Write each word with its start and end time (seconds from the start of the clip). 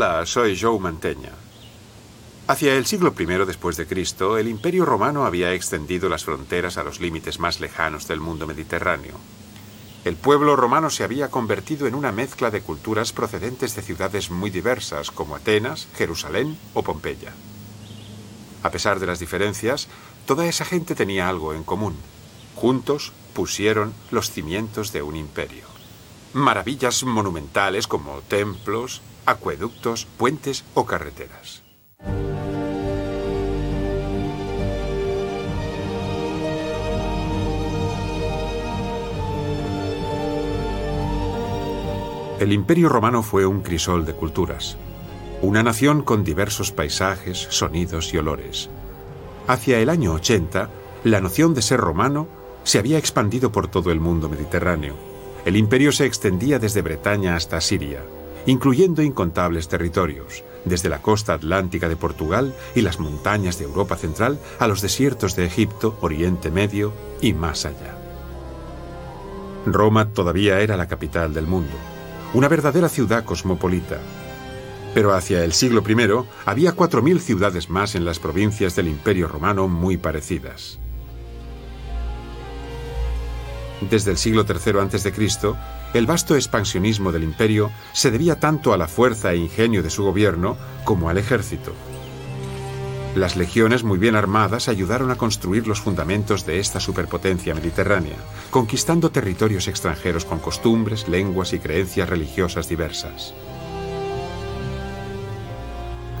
Hola, 0.00 0.24
soy 0.26 0.56
Joe 0.56 0.78
Manteña. 0.78 1.32
Hacia 2.46 2.76
el 2.76 2.86
siglo 2.86 3.12
I 3.18 3.24
después 3.44 3.76
de 3.76 3.88
Cristo, 3.88 4.38
el 4.38 4.46
Imperio 4.46 4.84
Romano 4.84 5.24
había 5.24 5.52
extendido 5.54 6.08
las 6.08 6.24
fronteras 6.24 6.78
a 6.78 6.84
los 6.84 7.00
límites 7.00 7.40
más 7.40 7.58
lejanos 7.58 8.06
del 8.06 8.20
mundo 8.20 8.46
mediterráneo. 8.46 9.14
El 10.04 10.14
pueblo 10.14 10.54
romano 10.54 10.88
se 10.90 11.02
había 11.02 11.32
convertido 11.32 11.88
en 11.88 11.96
una 11.96 12.12
mezcla 12.12 12.52
de 12.52 12.60
culturas 12.60 13.12
procedentes 13.12 13.74
de 13.74 13.82
ciudades 13.82 14.30
muy 14.30 14.50
diversas 14.50 15.10
como 15.10 15.34
Atenas, 15.34 15.88
Jerusalén 15.96 16.56
o 16.74 16.84
Pompeya. 16.84 17.32
A 18.62 18.70
pesar 18.70 19.00
de 19.00 19.06
las 19.08 19.18
diferencias, 19.18 19.88
toda 20.26 20.46
esa 20.46 20.64
gente 20.64 20.94
tenía 20.94 21.28
algo 21.28 21.54
en 21.54 21.64
común. 21.64 21.96
Juntos 22.54 23.12
pusieron 23.34 23.92
los 24.12 24.30
cimientos 24.30 24.92
de 24.92 25.02
un 25.02 25.16
imperio. 25.16 25.64
Maravillas 26.34 27.02
monumentales 27.02 27.88
como 27.88 28.20
templos, 28.20 29.02
acueductos, 29.28 30.06
puentes 30.06 30.64
o 30.72 30.86
carreteras. 30.86 31.62
El 42.40 42.52
Imperio 42.54 42.88
Romano 42.88 43.22
fue 43.22 43.44
un 43.44 43.60
crisol 43.60 44.06
de 44.06 44.14
culturas, 44.14 44.78
una 45.42 45.62
nación 45.62 46.02
con 46.02 46.24
diversos 46.24 46.72
paisajes, 46.72 47.36
sonidos 47.50 48.14
y 48.14 48.16
olores. 48.16 48.70
Hacia 49.46 49.78
el 49.80 49.90
año 49.90 50.14
80, 50.14 50.70
la 51.04 51.20
noción 51.20 51.52
de 51.52 51.60
ser 51.60 51.80
romano 51.80 52.28
se 52.64 52.78
había 52.78 52.96
expandido 52.96 53.52
por 53.52 53.68
todo 53.68 53.90
el 53.90 54.00
mundo 54.00 54.30
mediterráneo. 54.30 54.94
El 55.44 55.56
imperio 55.56 55.92
se 55.92 56.06
extendía 56.06 56.58
desde 56.58 56.80
Bretaña 56.80 57.36
hasta 57.36 57.60
Siria, 57.60 58.02
incluyendo 58.48 59.02
incontables 59.02 59.68
territorios, 59.68 60.42
desde 60.64 60.88
la 60.88 61.00
costa 61.00 61.34
atlántica 61.34 61.88
de 61.88 61.94
Portugal 61.94 62.52
y 62.74 62.80
las 62.80 62.98
montañas 62.98 63.58
de 63.60 63.66
Europa 63.66 63.94
Central 63.94 64.40
a 64.58 64.66
los 64.66 64.82
desiertos 64.82 65.36
de 65.36 65.44
Egipto, 65.44 65.96
Oriente 66.00 66.50
Medio 66.50 66.92
y 67.20 67.32
más 67.32 67.64
allá. 67.64 67.96
Roma 69.66 70.10
todavía 70.12 70.60
era 70.60 70.76
la 70.76 70.88
capital 70.88 71.32
del 71.32 71.46
mundo 71.46 71.76
una 72.34 72.48
verdadera 72.48 72.88
ciudad 72.88 73.24
cosmopolita. 73.24 73.98
Pero 74.94 75.14
hacia 75.14 75.44
el 75.44 75.52
siglo 75.52 75.82
I 75.86 76.26
había 76.46 76.74
4.000 76.74 77.18
ciudades 77.20 77.70
más 77.70 77.94
en 77.94 78.04
las 78.04 78.18
provincias 78.18 78.74
del 78.74 78.88
Imperio 78.88 79.28
Romano 79.28 79.68
muy 79.68 79.96
parecidas. 79.96 80.78
Desde 83.80 84.10
el 84.10 84.18
siglo 84.18 84.44
III 84.48 84.80
a.C., 84.80 85.12
el 85.94 86.06
vasto 86.06 86.34
expansionismo 86.34 87.12
del 87.12 87.24
imperio 87.24 87.70
se 87.92 88.10
debía 88.10 88.38
tanto 88.38 88.72
a 88.72 88.76
la 88.76 88.88
fuerza 88.88 89.32
e 89.32 89.36
ingenio 89.36 89.82
de 89.82 89.90
su 89.90 90.04
gobierno 90.04 90.56
como 90.84 91.08
al 91.08 91.18
ejército. 91.18 91.72
Las 93.14 93.36
legiones 93.36 93.84
muy 93.84 93.98
bien 93.98 94.14
armadas 94.14 94.68
ayudaron 94.68 95.10
a 95.10 95.16
construir 95.16 95.66
los 95.66 95.80
fundamentos 95.80 96.44
de 96.44 96.60
esta 96.60 96.78
superpotencia 96.78 97.54
mediterránea, 97.54 98.16
conquistando 98.50 99.10
territorios 99.10 99.66
extranjeros 99.66 100.24
con 100.24 100.38
costumbres, 100.38 101.08
lenguas 101.08 101.52
y 101.52 101.58
creencias 101.58 102.08
religiosas 102.08 102.68
diversas. 102.68 103.34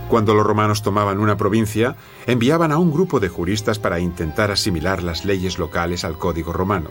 Cuando 0.08 0.34
los 0.34 0.46
romanos 0.46 0.82
tomaban 0.82 1.18
una 1.18 1.36
provincia, 1.36 1.94
enviaban 2.26 2.72
a 2.72 2.78
un 2.78 2.90
grupo 2.90 3.20
de 3.20 3.28
juristas 3.28 3.78
para 3.78 4.00
intentar 4.00 4.50
asimilar 4.50 5.02
las 5.02 5.26
leyes 5.26 5.58
locales 5.58 6.02
al 6.02 6.16
código 6.16 6.54
romano. 6.54 6.88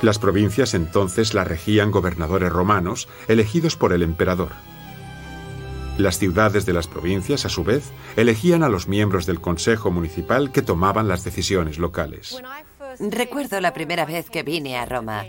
Las 0.00 0.20
provincias 0.20 0.74
entonces 0.74 1.34
las 1.34 1.48
regían 1.48 1.90
gobernadores 1.90 2.52
romanos 2.52 3.08
elegidos 3.26 3.76
por 3.76 3.92
el 3.92 4.04
emperador. 4.04 4.50
Las 5.98 6.18
ciudades 6.18 6.64
de 6.64 6.72
las 6.72 6.86
provincias, 6.86 7.44
a 7.44 7.48
su 7.48 7.64
vez, 7.64 7.90
elegían 8.14 8.62
a 8.62 8.68
los 8.68 8.86
miembros 8.86 9.26
del 9.26 9.40
Consejo 9.40 9.90
Municipal 9.90 10.52
que 10.52 10.62
tomaban 10.62 11.08
las 11.08 11.24
decisiones 11.24 11.78
locales. 11.78 12.40
Recuerdo 13.00 13.60
la 13.60 13.74
primera 13.74 14.06
vez 14.06 14.30
que 14.30 14.44
vine 14.44 14.78
a 14.78 14.86
Roma. 14.86 15.24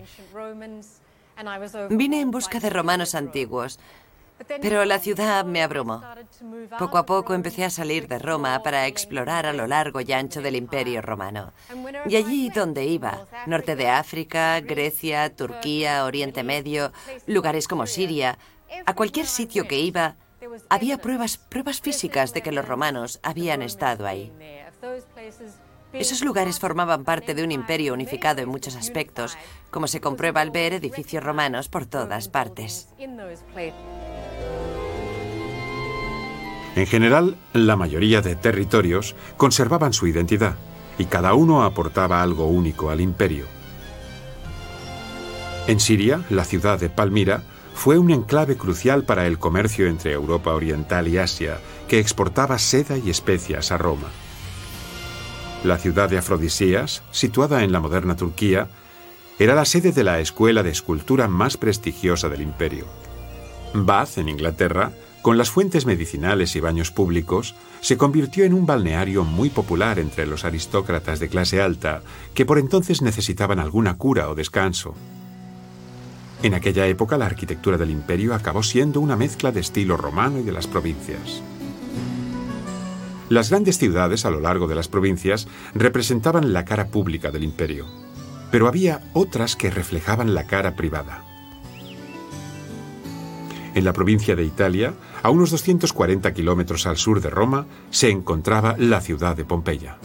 Vine 1.89 2.21
en 2.21 2.29
busca 2.29 2.59
de 2.59 2.69
romanos 2.69 3.15
antiguos, 3.15 3.79
pero 4.61 4.85
la 4.85 4.99
ciudad 4.99 5.45
me 5.45 5.61
abrumó. 5.61 6.03
Poco 6.77 6.97
a 6.97 7.05
poco 7.05 7.33
empecé 7.33 7.65
a 7.65 7.69
salir 7.69 8.07
de 8.07 8.19
Roma 8.19 8.61
para 8.63 8.87
explorar 8.87 9.45
a 9.45 9.53
lo 9.53 9.67
largo 9.67 10.01
y 10.01 10.11
ancho 10.11 10.41
del 10.41 10.55
imperio 10.55 11.01
romano. 11.01 11.51
Y 12.05 12.15
allí 12.15 12.49
donde 12.49 12.85
iba, 12.85 13.25
norte 13.45 13.75
de 13.75 13.89
África, 13.89 14.59
Grecia, 14.61 15.35
Turquía, 15.35 16.05
Oriente 16.05 16.43
Medio, 16.43 16.91
lugares 17.27 17.67
como 17.67 17.85
Siria, 17.85 18.37
a 18.85 18.95
cualquier 18.95 19.25
sitio 19.25 19.67
que 19.67 19.79
iba, 19.79 20.15
había 20.69 20.97
pruebas, 20.97 21.37
pruebas 21.37 21.81
físicas 21.81 22.33
de 22.33 22.41
que 22.41 22.51
los 22.51 22.67
romanos 22.67 23.19
habían 23.23 23.61
estado 23.61 24.05
ahí. 24.05 24.31
Esos 25.91 26.21
lugares 26.21 26.59
formaban 26.59 27.03
parte 27.03 27.33
de 27.33 27.43
un 27.43 27.51
imperio 27.51 27.93
unificado 27.93 28.41
en 28.41 28.49
muchos 28.49 28.75
aspectos, 28.75 29.37
como 29.71 29.87
se 29.87 29.99
comprueba 29.99 30.41
al 30.41 30.51
ver 30.51 30.73
edificios 30.73 31.23
romanos 31.23 31.67
por 31.67 31.87
todas 31.87 32.29
partes. 32.29 32.89
En 36.79 36.87
general, 36.87 37.35
la 37.51 37.75
mayoría 37.75 38.21
de 38.21 38.37
territorios 38.37 39.13
conservaban 39.35 39.91
su 39.91 40.07
identidad 40.07 40.55
y 40.97 41.07
cada 41.07 41.33
uno 41.33 41.63
aportaba 41.63 42.23
algo 42.23 42.45
único 42.45 42.89
al 42.89 43.01
imperio. 43.01 43.47
En 45.67 45.81
Siria, 45.81 46.21
la 46.29 46.45
ciudad 46.45 46.79
de 46.79 46.89
Palmira 46.89 47.43
fue 47.73 47.97
un 47.97 48.11
enclave 48.11 48.55
crucial 48.55 49.03
para 49.03 49.27
el 49.27 49.39
comercio 49.39 49.87
entre 49.87 50.13
Europa 50.13 50.53
Oriental 50.53 51.09
y 51.09 51.17
Asia, 51.17 51.59
que 51.89 51.99
exportaba 51.99 52.57
seda 52.57 52.97
y 52.97 53.09
especias 53.09 53.73
a 53.73 53.77
Roma. 53.77 54.07
La 55.65 55.79
ciudad 55.79 56.09
de 56.09 56.19
Afrodisías, 56.19 57.03
situada 57.11 57.65
en 57.65 57.73
la 57.73 57.81
moderna 57.81 58.15
Turquía, 58.15 58.69
era 59.37 59.53
la 59.53 59.65
sede 59.65 59.91
de 59.91 60.05
la 60.05 60.21
escuela 60.21 60.63
de 60.63 60.69
escultura 60.69 61.27
más 61.27 61.57
prestigiosa 61.57 62.29
del 62.29 62.39
imperio. 62.39 62.85
Bath, 63.73 64.17
en 64.17 64.29
Inglaterra, 64.29 64.93
con 65.21 65.37
las 65.37 65.51
fuentes 65.51 65.85
medicinales 65.85 66.55
y 66.55 66.59
baños 66.59 66.91
públicos, 66.91 67.55
se 67.81 67.97
convirtió 67.97 68.45
en 68.45 68.53
un 68.53 68.65
balneario 68.65 69.23
muy 69.23 69.49
popular 69.49 69.99
entre 69.99 70.25
los 70.25 70.45
aristócratas 70.45 71.19
de 71.19 71.27
clase 71.27 71.61
alta 71.61 72.01
que 72.33 72.45
por 72.45 72.57
entonces 72.57 73.01
necesitaban 73.01 73.59
alguna 73.59 73.97
cura 73.97 74.29
o 74.29 74.35
descanso. 74.35 74.93
En 76.41 76.53
aquella 76.53 76.87
época 76.87 77.17
la 77.17 77.25
arquitectura 77.25 77.77
del 77.77 77.89
imperio 77.89 78.33
acabó 78.33 78.63
siendo 78.63 79.01
una 79.01 79.17
mezcla 79.17 79.51
de 79.51 79.59
estilo 79.59 79.97
romano 79.97 80.39
y 80.39 80.43
de 80.43 80.53
las 80.53 80.67
provincias. 80.67 81.41
Las 83.27 83.49
grandes 83.49 83.77
ciudades 83.77 84.25
a 84.25 84.31
lo 84.31 84.39
largo 84.39 84.67
de 84.67 84.75
las 84.75 84.87
provincias 84.87 85.47
representaban 85.75 86.53
la 86.53 86.65
cara 86.65 86.87
pública 86.87 87.29
del 87.29 87.43
imperio, 87.43 87.85
pero 88.51 88.67
había 88.67 89.01
otras 89.13 89.55
que 89.55 89.69
reflejaban 89.69 90.33
la 90.33 90.47
cara 90.47 90.75
privada. 90.75 91.28
En 93.75 93.83
la 93.83 93.93
provincia 93.93 94.35
de 94.35 94.43
Italia, 94.43 94.93
a 95.21 95.29
unos 95.29 95.51
240 95.51 96.33
kilómetros 96.33 96.87
al 96.87 96.97
sur 96.97 97.21
de 97.21 97.29
Roma, 97.29 97.65
se 97.91 98.09
encontraba 98.09 98.75
la 98.77 99.01
ciudad 99.01 99.37
de 99.37 99.45
Pompeya. 99.45 99.97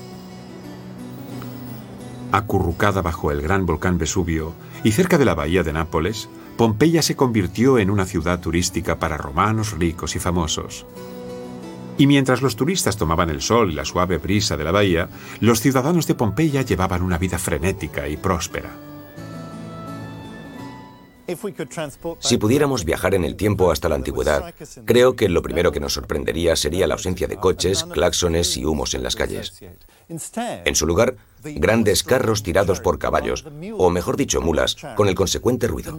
Acurrucada 2.32 3.00
bajo 3.00 3.30
el 3.30 3.40
gran 3.40 3.64
volcán 3.64 3.96
Vesubio 3.96 4.54
y 4.82 4.92
cerca 4.92 5.18
de 5.18 5.24
la 5.24 5.34
bahía 5.34 5.62
de 5.62 5.72
Nápoles, 5.72 6.28
Pompeya 6.56 7.02
se 7.02 7.16
convirtió 7.16 7.78
en 7.78 7.90
una 7.90 8.04
ciudad 8.04 8.40
turística 8.40 8.98
para 8.98 9.16
romanos 9.16 9.72
ricos 9.78 10.14
y 10.14 10.18
famosos. 10.18 10.86
Y 11.96 12.06
mientras 12.06 12.42
los 12.42 12.56
turistas 12.56 12.96
tomaban 12.96 13.30
el 13.30 13.40
sol 13.40 13.70
y 13.70 13.74
la 13.74 13.84
suave 13.84 14.18
brisa 14.18 14.56
de 14.56 14.64
la 14.64 14.72
bahía, 14.72 15.08
los 15.40 15.60
ciudadanos 15.60 16.06
de 16.06 16.14
Pompeya 16.14 16.62
llevaban 16.62 17.02
una 17.02 17.18
vida 17.18 17.38
frenética 17.38 18.08
y 18.08 18.16
próspera. 18.16 18.93
Si 22.18 22.36
pudiéramos 22.36 22.84
viajar 22.84 23.14
en 23.14 23.24
el 23.24 23.36
tiempo 23.36 23.70
hasta 23.70 23.88
la 23.88 23.94
antigüedad, 23.94 24.54
creo 24.84 25.16
que 25.16 25.28
lo 25.28 25.42
primero 25.42 25.72
que 25.72 25.80
nos 25.80 25.94
sorprendería 25.94 26.54
sería 26.56 26.86
la 26.86 26.94
ausencia 26.94 27.26
de 27.26 27.36
coches, 27.36 27.84
claxones 27.84 28.56
y 28.56 28.64
humos 28.64 28.94
en 28.94 29.02
las 29.02 29.16
calles. 29.16 29.62
En 30.08 30.74
su 30.74 30.86
lugar, 30.86 31.16
grandes 31.42 32.02
carros 32.02 32.42
tirados 32.42 32.80
por 32.80 32.98
caballos, 32.98 33.44
o 33.78 33.90
mejor 33.90 34.16
dicho, 34.16 34.40
mulas, 34.40 34.76
con 34.96 35.08
el 35.08 35.14
consecuente 35.14 35.66
ruido. 35.66 35.98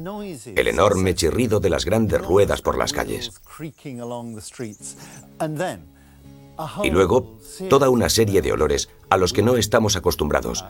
El 0.55 0.67
enorme 0.67 1.15
chirrido 1.15 1.59
de 1.59 1.69
las 1.69 1.85
grandes 1.85 2.21
ruedas 2.21 2.61
por 2.61 2.77
las 2.77 2.93
calles. 2.93 3.31
Y 6.83 6.89
luego, 6.89 7.37
toda 7.69 7.89
una 7.89 8.09
serie 8.09 8.41
de 8.41 8.53
olores 8.53 8.89
a 9.09 9.17
los 9.17 9.33
que 9.33 9.41
no 9.41 9.57
estamos 9.57 9.95
acostumbrados. 9.95 10.63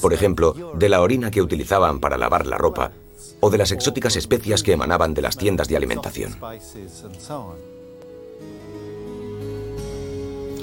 Por 0.00 0.12
ejemplo, 0.12 0.54
de 0.74 0.88
la 0.88 1.00
orina 1.00 1.30
que 1.30 1.42
utilizaban 1.42 2.00
para 2.00 2.18
lavar 2.18 2.46
la 2.46 2.58
ropa, 2.58 2.92
o 3.40 3.50
de 3.50 3.58
las 3.58 3.72
exóticas 3.72 4.16
especias 4.16 4.62
que 4.62 4.72
emanaban 4.72 5.14
de 5.14 5.22
las 5.22 5.36
tiendas 5.36 5.68
de 5.68 5.76
alimentación. 5.76 6.36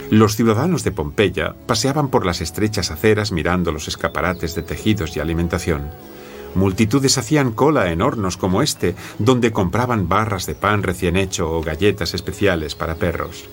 Los 0.10 0.36
ciudadanos 0.36 0.84
de 0.84 0.92
Pompeya 0.92 1.56
paseaban 1.68 2.10
por 2.10 2.26
las 2.26 2.42
estrechas 2.42 2.92
aceras 2.92 3.32
mirando 3.32 3.72
los 3.72 3.88
escaparates 3.88 4.56
de 4.56 4.62
tejidos 4.62 5.16
y 5.16 5.22
alimentación. 5.22 5.90
Multitudes 6.54 7.18
hacían 7.18 7.54
cola 7.54 7.92
en 7.92 8.02
hornos 8.02 8.36
como 8.36 8.62
este, 8.62 8.96
donde 9.20 9.54
compraban 9.54 10.10
barras 10.10 10.46
de 10.48 10.56
pan 10.56 10.84
recién 10.84 11.16
hecho 11.16 11.50
o 11.50 11.62
galletas 11.62 12.14
especiales 12.14 12.76
para 12.76 12.96
perros. 12.96 13.46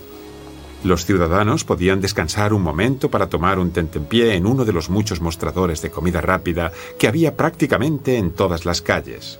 Los 0.83 1.05
ciudadanos 1.05 1.65
podían 1.65 1.99
descansar 1.99 2.53
un 2.53 2.61
momento 2.61 3.11
para 3.11 3.27
tomar 3.27 3.59
un 3.59 3.71
tentempié 3.71 4.35
en 4.35 4.45
uno 4.45 4.63
de 4.63 4.71
los 4.71 4.89
muchos 4.89 5.19
mostradores 5.19 5.81
de 5.81 5.91
comida 5.91 6.21
rápida 6.21 6.71
que 6.97 7.07
había 7.07 7.35
prácticamente 7.35 8.17
en 8.17 8.31
todas 8.31 8.65
las 8.65 8.81
calles. 8.81 9.39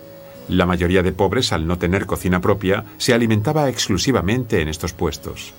La 0.49 0.65
mayoría 0.65 1.01
de 1.01 1.13
pobres, 1.13 1.53
al 1.53 1.65
no 1.65 1.77
tener 1.77 2.05
cocina 2.05 2.41
propia, 2.41 2.83
se 2.97 3.13
alimentaba 3.13 3.69
exclusivamente 3.69 4.61
en 4.61 4.67
estos 4.67 4.93
puestos. 4.93 5.53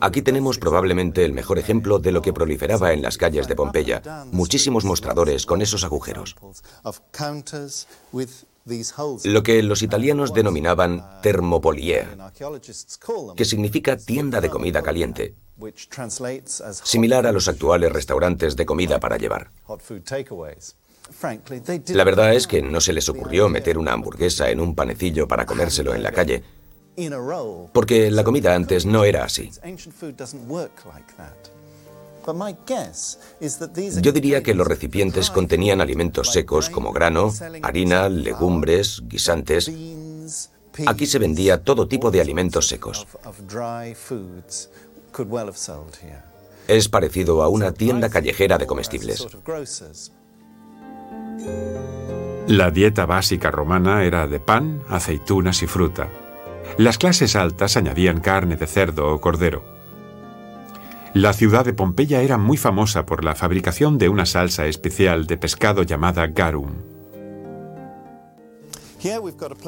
Aquí 0.00 0.22
tenemos 0.22 0.58
probablemente 0.58 1.24
el 1.24 1.32
mejor 1.32 1.58
ejemplo 1.58 1.98
de 1.98 2.12
lo 2.12 2.22
que 2.22 2.32
proliferaba 2.32 2.92
en 2.92 3.02
las 3.02 3.18
calles 3.18 3.46
de 3.46 3.54
Pompeya. 3.54 4.02
Muchísimos 4.32 4.84
mostradores 4.84 5.46
con 5.46 5.62
esos 5.62 5.84
agujeros. 5.84 6.34
Lo 9.24 9.42
que 9.42 9.62
los 9.62 9.82
italianos 9.82 10.32
denominaban 10.32 11.20
termopolier, 11.22 12.16
que 13.36 13.44
significa 13.44 13.96
tienda 13.96 14.40
de 14.40 14.50
comida 14.50 14.82
caliente, 14.82 15.34
similar 16.84 17.26
a 17.26 17.32
los 17.32 17.48
actuales 17.48 17.92
restaurantes 17.92 18.56
de 18.56 18.66
comida 18.66 19.00
para 19.00 19.16
llevar. 19.16 19.50
La 21.88 22.04
verdad 22.04 22.34
es 22.34 22.46
que 22.46 22.62
no 22.62 22.80
se 22.80 22.92
les 22.92 23.08
ocurrió 23.08 23.48
meter 23.48 23.76
una 23.78 23.92
hamburguesa 23.92 24.50
en 24.50 24.60
un 24.60 24.74
panecillo 24.74 25.28
para 25.28 25.44
comérselo 25.44 25.94
en 25.94 26.02
la 26.02 26.12
calle, 26.12 26.42
porque 27.72 28.10
la 28.10 28.24
comida 28.24 28.54
antes 28.54 28.86
no 28.86 29.04
era 29.04 29.24
así. 29.24 29.50
Yo 34.00 34.12
diría 34.12 34.42
que 34.42 34.54
los 34.54 34.66
recipientes 34.66 35.30
contenían 35.30 35.80
alimentos 35.80 36.32
secos 36.32 36.70
como 36.70 36.92
grano, 36.92 37.32
harina, 37.62 38.08
legumbres, 38.08 39.02
guisantes. 39.06 39.70
Aquí 40.86 41.06
se 41.06 41.18
vendía 41.18 41.62
todo 41.62 41.88
tipo 41.88 42.10
de 42.10 42.20
alimentos 42.20 42.68
secos. 42.68 43.06
Es 46.68 46.88
parecido 46.88 47.42
a 47.42 47.48
una 47.48 47.72
tienda 47.72 48.08
callejera 48.08 48.56
de 48.56 48.66
comestibles. 48.66 49.26
La 52.46 52.70
dieta 52.70 53.06
básica 53.06 53.50
romana 53.50 54.04
era 54.04 54.26
de 54.26 54.40
pan, 54.40 54.82
aceitunas 54.88 55.62
y 55.62 55.66
fruta. 55.66 56.08
Las 56.78 56.98
clases 56.98 57.36
altas 57.36 57.76
añadían 57.76 58.20
carne 58.20 58.56
de 58.56 58.66
cerdo 58.66 59.12
o 59.12 59.20
cordero. 59.20 59.71
La 61.14 61.34
ciudad 61.34 61.66
de 61.66 61.74
Pompeya 61.74 62.22
era 62.22 62.38
muy 62.38 62.56
famosa 62.56 63.04
por 63.04 63.22
la 63.22 63.34
fabricación 63.34 63.98
de 63.98 64.08
una 64.08 64.24
salsa 64.24 64.66
especial 64.66 65.26
de 65.26 65.36
pescado 65.36 65.82
llamada 65.82 66.26
garum. 66.26 66.70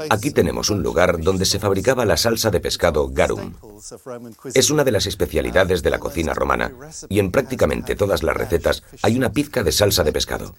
Aquí 0.09 0.31
tenemos 0.31 0.71
un 0.71 0.83
lugar 0.83 1.21
donde 1.21 1.45
se 1.45 1.59
fabricaba 1.59 2.07
la 2.07 2.17
salsa 2.17 2.51
de 2.51 2.61
pescado 2.61 3.11
garum. 3.11 3.53
Es 4.55 4.71
una 4.71 4.85
de 4.85 4.93
las 4.93 5.05
especialidades 5.05 5.83
de 5.83 5.91
la 5.91 5.99
cocina 5.99 6.33
romana 6.33 6.73
y 7.11 7.19
en 7.19 7.31
prácticamente 7.31 7.95
todas 7.95 8.23
las 8.23 8.35
recetas 8.35 8.83
hay 9.03 9.17
una 9.17 9.33
pizca 9.33 9.63
de 9.63 9.73
salsa 9.73 10.03
de 10.03 10.13
pescado. 10.13 10.55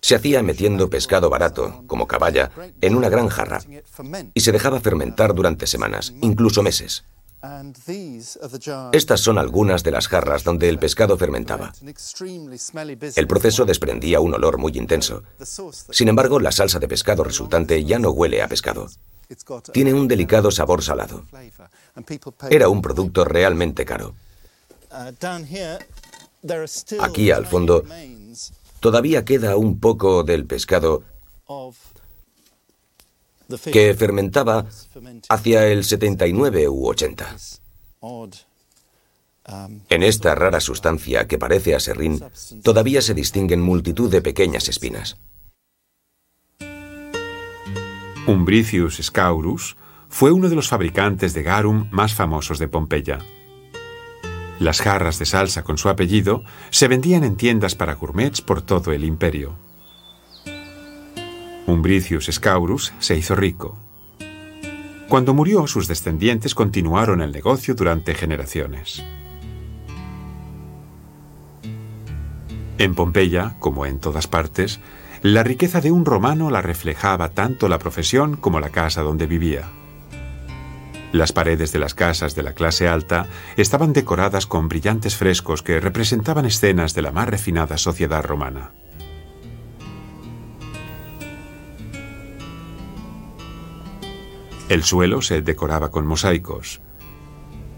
Se 0.00 0.16
hacía 0.16 0.42
metiendo 0.42 0.90
pescado 0.90 1.30
barato, 1.30 1.84
como 1.86 2.08
caballa, 2.08 2.50
en 2.80 2.96
una 2.96 3.08
gran 3.08 3.28
jarra 3.28 3.60
y 4.34 4.40
se 4.40 4.50
dejaba 4.50 4.80
fermentar 4.80 5.34
durante 5.34 5.68
semanas, 5.68 6.12
incluso 6.20 6.64
meses. 6.64 7.04
Estas 8.92 9.20
son 9.20 9.38
algunas 9.38 9.84
de 9.84 9.90
las 9.92 10.08
jarras 10.08 10.42
donde 10.42 10.68
el 10.68 10.78
pescado 10.78 11.16
fermentaba. 11.16 11.72
El 13.14 13.26
proceso 13.28 13.64
desprendía 13.64 14.20
un 14.20 14.34
olor 14.34 14.58
muy 14.58 14.72
intenso. 14.74 15.22
Sin 15.90 16.08
embargo, 16.08 16.40
la 16.40 16.50
salsa 16.50 16.80
de 16.80 16.88
pescado 16.88 17.22
resultante 17.22 17.84
ya 17.84 17.98
no 17.98 18.10
huele 18.10 18.42
a 18.42 18.48
pescado. 18.48 18.88
Tiene 19.72 19.94
un 19.94 20.08
delicado 20.08 20.50
sabor 20.50 20.82
salado. 20.82 21.26
Era 22.50 22.68
un 22.68 22.82
producto 22.82 23.24
realmente 23.24 23.84
caro. 23.84 24.14
Aquí 27.00 27.30
al 27.30 27.46
fondo 27.46 27.84
todavía 28.80 29.24
queda 29.24 29.56
un 29.56 29.78
poco 29.78 30.24
del 30.24 30.46
pescado 30.46 31.04
que 33.72 33.94
fermentaba 33.94 34.66
hacia 35.28 35.66
el 35.66 35.84
79 35.84 36.68
u 36.68 36.86
80. 36.88 37.36
En 39.88 40.02
esta 40.02 40.34
rara 40.34 40.60
sustancia 40.60 41.26
que 41.26 41.38
parece 41.38 41.74
a 41.74 41.80
serrín, 41.80 42.22
todavía 42.62 43.00
se 43.00 43.14
distinguen 43.14 43.60
multitud 43.60 44.10
de 44.10 44.20
pequeñas 44.20 44.68
espinas. 44.68 45.16
Umbricius 48.26 49.00
Scaurus 49.02 49.76
fue 50.10 50.32
uno 50.32 50.50
de 50.50 50.54
los 50.54 50.68
fabricantes 50.68 51.32
de 51.32 51.42
garum 51.42 51.88
más 51.90 52.14
famosos 52.14 52.58
de 52.58 52.68
Pompeya. 52.68 53.20
Las 54.58 54.82
jarras 54.82 55.18
de 55.18 55.24
salsa 55.24 55.62
con 55.62 55.78
su 55.78 55.88
apellido 55.88 56.42
se 56.70 56.88
vendían 56.88 57.24
en 57.24 57.36
tiendas 57.36 57.74
para 57.74 57.94
gourmets 57.94 58.42
por 58.42 58.60
todo 58.60 58.92
el 58.92 59.04
imperio. 59.04 59.56
Umbricius 61.68 62.30
Scaurus 62.32 62.94
se 62.98 63.14
hizo 63.14 63.34
rico. 63.34 63.76
Cuando 65.06 65.34
murió, 65.34 65.66
sus 65.66 65.86
descendientes 65.86 66.54
continuaron 66.54 67.20
el 67.20 67.30
negocio 67.30 67.74
durante 67.74 68.14
generaciones. 68.14 69.04
En 72.78 72.94
Pompeya, 72.94 73.56
como 73.58 73.84
en 73.84 73.98
todas 73.98 74.26
partes, 74.26 74.80
la 75.20 75.42
riqueza 75.42 75.82
de 75.82 75.90
un 75.90 76.06
romano 76.06 76.50
la 76.50 76.62
reflejaba 76.62 77.30
tanto 77.32 77.68
la 77.68 77.78
profesión 77.78 78.36
como 78.36 78.60
la 78.60 78.70
casa 78.70 79.02
donde 79.02 79.26
vivía. 79.26 79.68
Las 81.12 81.32
paredes 81.32 81.70
de 81.72 81.80
las 81.80 81.92
casas 81.92 82.34
de 82.34 82.44
la 82.44 82.54
clase 82.54 82.88
alta 82.88 83.26
estaban 83.58 83.92
decoradas 83.92 84.46
con 84.46 84.68
brillantes 84.68 85.16
frescos 85.16 85.62
que 85.62 85.80
representaban 85.80 86.46
escenas 86.46 86.94
de 86.94 87.02
la 87.02 87.12
más 87.12 87.28
refinada 87.28 87.76
sociedad 87.76 88.24
romana. 88.24 88.70
El 94.68 94.84
suelo 94.84 95.22
se 95.22 95.40
decoraba 95.40 95.90
con 95.90 96.06
mosaicos. 96.06 96.80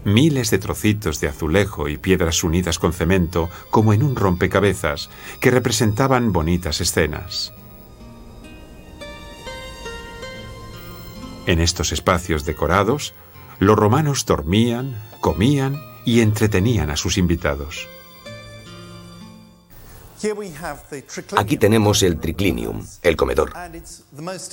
Miles 0.03 0.49
de 0.49 0.57
trocitos 0.57 1.21
de 1.21 1.29
azulejo 1.29 1.87
y 1.87 1.97
piedras 1.97 2.43
unidas 2.43 2.79
con 2.79 2.91
cemento 2.91 3.49
como 3.69 3.93
en 3.93 4.03
un 4.03 4.15
rompecabezas 4.15 5.09
que 5.39 5.51
representaban 5.51 6.33
bonitas 6.33 6.81
escenas. 6.81 7.53
En 11.45 11.59
estos 11.59 11.91
espacios 11.91 12.45
decorados, 12.45 13.13
los 13.59 13.77
romanos 13.77 14.25
dormían, 14.25 15.01
comían 15.21 15.79
y 16.05 16.21
entretenían 16.21 16.89
a 16.89 16.97
sus 16.97 17.17
invitados. 17.17 17.87
Aquí 21.37 21.57
tenemos 21.57 22.03
el 22.03 22.19
triclinium, 22.19 22.85
el 23.01 23.15
comedor, 23.15 23.53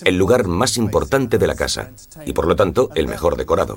el 0.05 0.17
lugar 0.17 0.47
más 0.47 0.77
importante 0.77 1.39
de 1.39 1.47
la 1.47 1.55
casa 1.55 1.91
y 2.25 2.33
por 2.33 2.47
lo 2.47 2.57
tanto 2.57 2.91
el 2.95 3.07
mejor 3.07 3.37
decorado. 3.37 3.77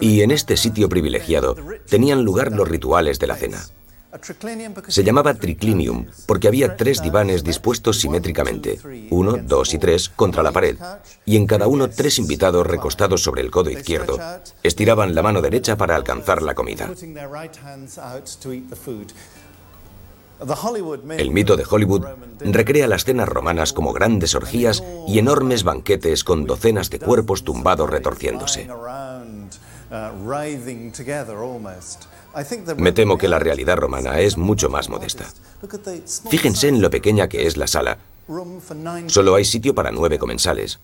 Y 0.00 0.22
en 0.22 0.30
este 0.30 0.56
sitio 0.56 0.88
privilegiado 0.88 1.56
tenían 1.88 2.24
lugar 2.24 2.52
los 2.52 2.68
rituales 2.68 3.18
de 3.18 3.26
la 3.26 3.36
cena. 3.36 3.62
Se 4.88 5.04
llamaba 5.04 5.34
triclinium 5.34 6.06
porque 6.26 6.48
había 6.48 6.76
tres 6.76 7.00
divanes 7.00 7.42
dispuestos 7.42 7.98
simétricamente, 7.98 8.78
uno, 9.10 9.38
dos 9.38 9.72
y 9.72 9.78
tres, 9.78 10.10
contra 10.10 10.42
la 10.42 10.52
pared, 10.52 10.76
y 11.24 11.36
en 11.36 11.46
cada 11.46 11.66
uno 11.66 11.88
tres 11.88 12.18
invitados 12.18 12.66
recostados 12.66 13.22
sobre 13.22 13.40
el 13.40 13.50
codo 13.50 13.70
izquierdo. 13.70 14.18
Estiraban 14.62 15.14
la 15.14 15.22
mano 15.22 15.40
derecha 15.40 15.76
para 15.76 15.96
alcanzar 15.96 16.42
la 16.42 16.54
comida. 16.54 16.90
El 21.16 21.30
mito 21.30 21.56
de 21.56 21.64
Hollywood 21.68 22.04
recrea 22.40 22.88
las 22.88 23.04
cenas 23.04 23.28
romanas 23.28 23.72
como 23.72 23.92
grandes 23.92 24.34
orgías 24.34 24.82
y 25.06 25.18
enormes 25.18 25.62
banquetes 25.62 26.24
con 26.24 26.44
docenas 26.46 26.90
de 26.90 26.98
cuerpos 26.98 27.44
tumbados 27.44 27.88
retorciéndose. 27.88 28.68
Me 32.76 32.92
temo 32.92 33.18
que 33.18 33.28
la 33.28 33.38
realidad 33.38 33.76
romana 33.76 34.20
es 34.20 34.36
mucho 34.36 34.68
más 34.68 34.88
modesta. 34.88 35.24
Fíjense 36.30 36.68
en 36.68 36.80
lo 36.80 36.90
pequeña 36.90 37.28
que 37.28 37.46
es 37.46 37.56
la 37.56 37.66
sala. 37.66 37.98
Solo 39.06 39.34
hay 39.34 39.44
sitio 39.44 39.74
para 39.74 39.90
nueve 39.90 40.18
comensales. 40.18 40.78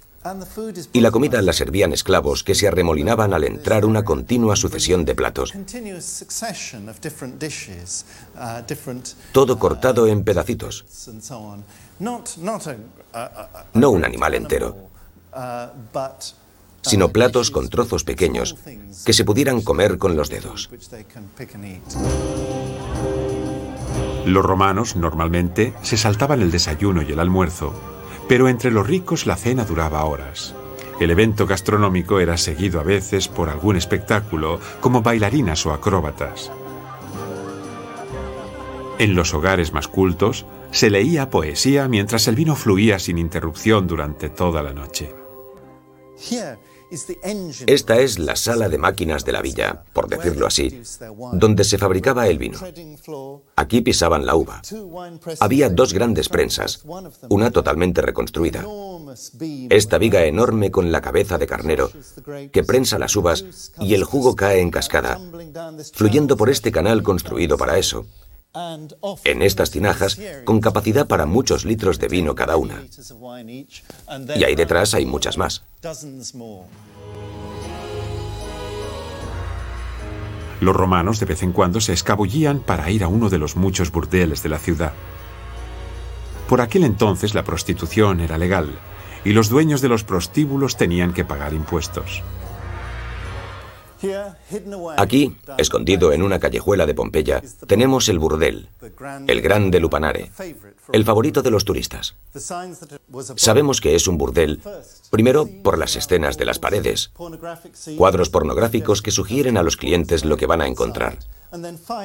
Y 0.93 1.00
la 1.00 1.11
comida 1.11 1.40
la 1.40 1.52
servían 1.52 1.93
esclavos 1.93 2.43
que 2.43 2.55
se 2.55 2.69
arremolinaban 2.69 3.33
al 3.33 3.45
entrar 3.45 3.85
una 3.85 4.05
continua 4.05 4.57
sucesión 4.57 5.05
de 5.05 5.14
platos. 5.14 5.55
Todo 9.33 9.59
cortado 9.59 10.07
en 10.07 10.25
pedacitos. 10.25 10.85
No 13.75 13.90
un 13.90 14.05
animal 14.05 14.35
entero 14.35 14.76
sino 16.82 17.11
platos 17.11 17.50
con 17.50 17.68
trozos 17.68 18.04
pequeños 18.04 18.56
que 19.04 19.12
se 19.12 19.25
pudieran 19.25 19.62
comer 19.62 19.99
con 19.99 20.16
los 20.16 20.28
dedos. 20.28 20.70
Los 24.26 24.44
romanos, 24.44 24.97
normalmente, 24.97 25.73
se 25.82 25.97
saltaban 25.97 26.42
el 26.42 26.50
desayuno 26.50 27.02
y 27.02 27.12
el 27.12 27.20
almuerzo, 27.20 27.73
pero 28.28 28.49
entre 28.49 28.70
los 28.70 28.87
ricos 28.87 29.26
la 29.26 29.37
cena 29.37 29.64
duraba 29.64 30.04
horas. 30.04 30.54
El 31.00 31.11
evento 31.11 31.47
gastronómico 31.47 32.20
era 32.20 32.37
seguido 32.37 32.80
a 32.80 32.82
veces 32.82 33.28
por 33.28 33.49
algún 33.49 33.76
espectáculo, 33.76 34.58
como 34.80 35.00
bailarinas 35.00 35.64
o 35.64 35.73
acróbatas. 35.73 36.50
En 38.99 39.14
los 39.14 39.32
hogares 39.32 39.73
más 39.73 39.87
cultos, 39.87 40.44
se 40.73 40.90
leía 40.90 41.30
poesía 41.30 41.88
mientras 41.88 42.26
el 42.26 42.35
vino 42.35 42.56
fluía 42.56 42.99
sin 42.99 43.16
interrupción 43.16 43.87
durante 43.87 44.28
toda 44.28 44.62
la 44.62 44.73
noche. 44.73 45.14
Esta 47.67 47.99
es 47.99 48.19
la 48.19 48.35
sala 48.35 48.69
de 48.69 48.79
máquinas 48.79 49.25
de 49.25 49.33
la 49.33 49.43
villa, 49.43 49.85
por 49.93 50.09
decirlo 50.09 50.47
así, 50.47 50.81
donde 51.33 51.65
se 51.65 51.77
fabricaba 51.77 52.29
el 52.29 52.39
vino. 52.39 52.59
Aquí 53.57 53.83
pisaban 53.83 54.25
la 54.25 54.35
uva. 54.35 54.63
Había 55.41 55.69
dos 55.69 55.93
grandes 55.93 56.29
prensas, 56.29 56.85
una 57.29 57.51
totalmente 57.51 58.01
reconstruida. 58.01 58.65
Esta 59.69 59.99
viga 59.99 60.25
enorme 60.25 60.71
con 60.71 60.91
la 60.91 61.03
cabeza 61.03 61.37
de 61.37 61.47
carnero, 61.47 61.91
que 62.53 62.65
prensa 62.65 62.99
las 62.99 63.15
uvas 63.17 63.73
y 63.81 63.95
el 63.95 64.05
jugo 64.05 64.35
cae 64.35 64.61
en 64.61 64.71
cascada, 64.71 65.21
fluyendo 65.93 66.37
por 66.37 66.49
este 66.49 66.73
canal 66.73 67.03
construido 67.03 67.59
para 67.59 67.79
eso. 67.79 68.07
En 69.25 69.43
estas 69.43 69.71
tinajas, 69.71 70.19
con 70.45 70.61
capacidad 70.61 71.07
para 71.07 71.26
muchos 71.26 71.64
litros 71.64 71.99
de 71.99 72.09
vino 72.09 72.35
cada 72.35 72.57
una. 72.57 72.83
Y 74.37 74.45
ahí 74.45 74.55
detrás 74.55 74.95
hay 74.95 75.07
muchas 75.07 75.38
más. 75.38 75.62
Los 80.61 80.75
romanos 80.75 81.21
de 81.21 81.26
vez 81.26 81.43
en 81.43 81.52
cuando 81.52 81.81
se 81.81 81.93
escabullían 81.93 82.61
para 82.61 82.90
ir 82.90 83.05
a 83.05 83.09
uno 83.09 83.31
de 83.31 83.38
los 83.38 83.55
muchos 83.55 83.93
burdeles 83.93 84.43
de 84.43 84.49
la 84.49 84.59
ciudad. 84.59 84.93
Por 86.49 86.61
aquel 86.61 86.85
entonces 86.85 87.35
la 87.35 87.45
prostitución 87.45 88.21
era 88.21 88.38
legal 88.38 88.78
y 89.25 89.33
los 89.33 89.49
dueños 89.49 89.83
de 89.83 89.88
los 89.88 90.02
prostíbulos 90.05 90.76
tenían 90.76 91.12
que 91.12 91.25
pagar 91.25 91.52
impuestos. 91.52 92.23
Aquí, 94.97 95.37
escondido 95.57 96.12
en 96.12 96.23
una 96.23 96.38
callejuela 96.38 96.87
de 96.87 96.95
Pompeya, 96.95 97.43
tenemos 97.67 98.09
el 98.09 98.19
burdel, 98.19 98.69
el 99.26 99.40
Grande 99.43 99.81
Lupanare, 99.81 100.31
el 100.93 101.05
favorito 101.05 101.43
de 101.43 101.50
los 101.50 101.64
turistas. 101.64 102.14
Sabemos 103.37 103.81
que 103.81 103.95
es 103.95 104.07
un 104.07 104.17
burdel, 104.17 104.61
primero 105.11 105.49
por 105.62 105.78
las 105.78 105.97
escenas 105.97 106.37
de 106.37 106.45
las 106.45 106.59
paredes, 106.59 107.11
cuadros 107.97 108.28
pornográficos 108.31 109.02
que 109.02 109.11
sugieren 109.11 109.57
a 109.57 109.62
los 109.62 109.76
clientes 109.76 110.25
lo 110.25 110.37
que 110.37 110.47
van 110.47 110.61
a 110.61 110.69
encontrar. 110.69 111.19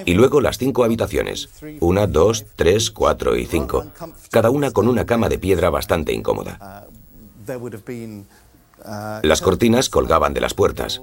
Y 0.06 0.14
luego 0.14 0.42
las 0.42 0.58
cinco 0.58 0.84
habitaciones, 0.84 1.50
una, 1.80 2.08
dos, 2.08 2.46
tres, 2.56 2.90
cuatro 2.92 3.36
y 3.36 3.46
cinco, 3.46 3.86
cada 4.32 4.50
una 4.50 4.72
con 4.72 4.88
una 4.88 5.06
cama 5.06 5.30
de 5.30 5.38
piedra 5.38 5.70
bastante 5.70 6.14
incómoda. 6.14 6.88
Las 9.22 9.42
cortinas 9.42 9.90
colgaban 9.90 10.34
de 10.34 10.42
las 10.42 10.54
puertas 10.54 11.02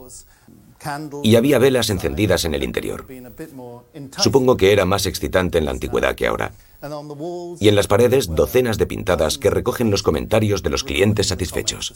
y 1.23 1.37
había 1.37 1.59
velas 1.59 1.91
encendidas 1.91 2.45
en 2.45 2.55
el 2.55 2.63
interior. 2.63 3.07
Supongo 4.19 4.57
que 4.57 4.73
era 4.73 4.85
más 4.85 5.07
excitante 5.07 5.59
en 5.59 5.65
la 5.65 5.71
antigüedad 5.73 6.15
que 6.15 6.27
ahora. 6.27 6.53
Y 7.61 7.69
en 7.69 7.77
las 7.77 7.87
paredes 7.87 8.35
docenas 8.35 8.79
de 8.79 8.87
pintadas 8.87 9.39
que 9.39 9.51
recogen 9.51 9.91
los 9.91 10.03
comentarios 10.03 10.63
de 10.63 10.71
los 10.71 10.85
clientes 10.85 11.29
satisfechos. 11.29 11.95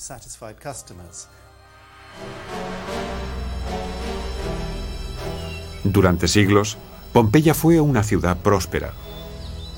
Durante 5.84 6.28
siglos, 6.28 6.78
Pompeya 7.12 7.54
fue 7.54 7.80
una 7.80 8.02
ciudad 8.02 8.38
próspera, 8.38 8.92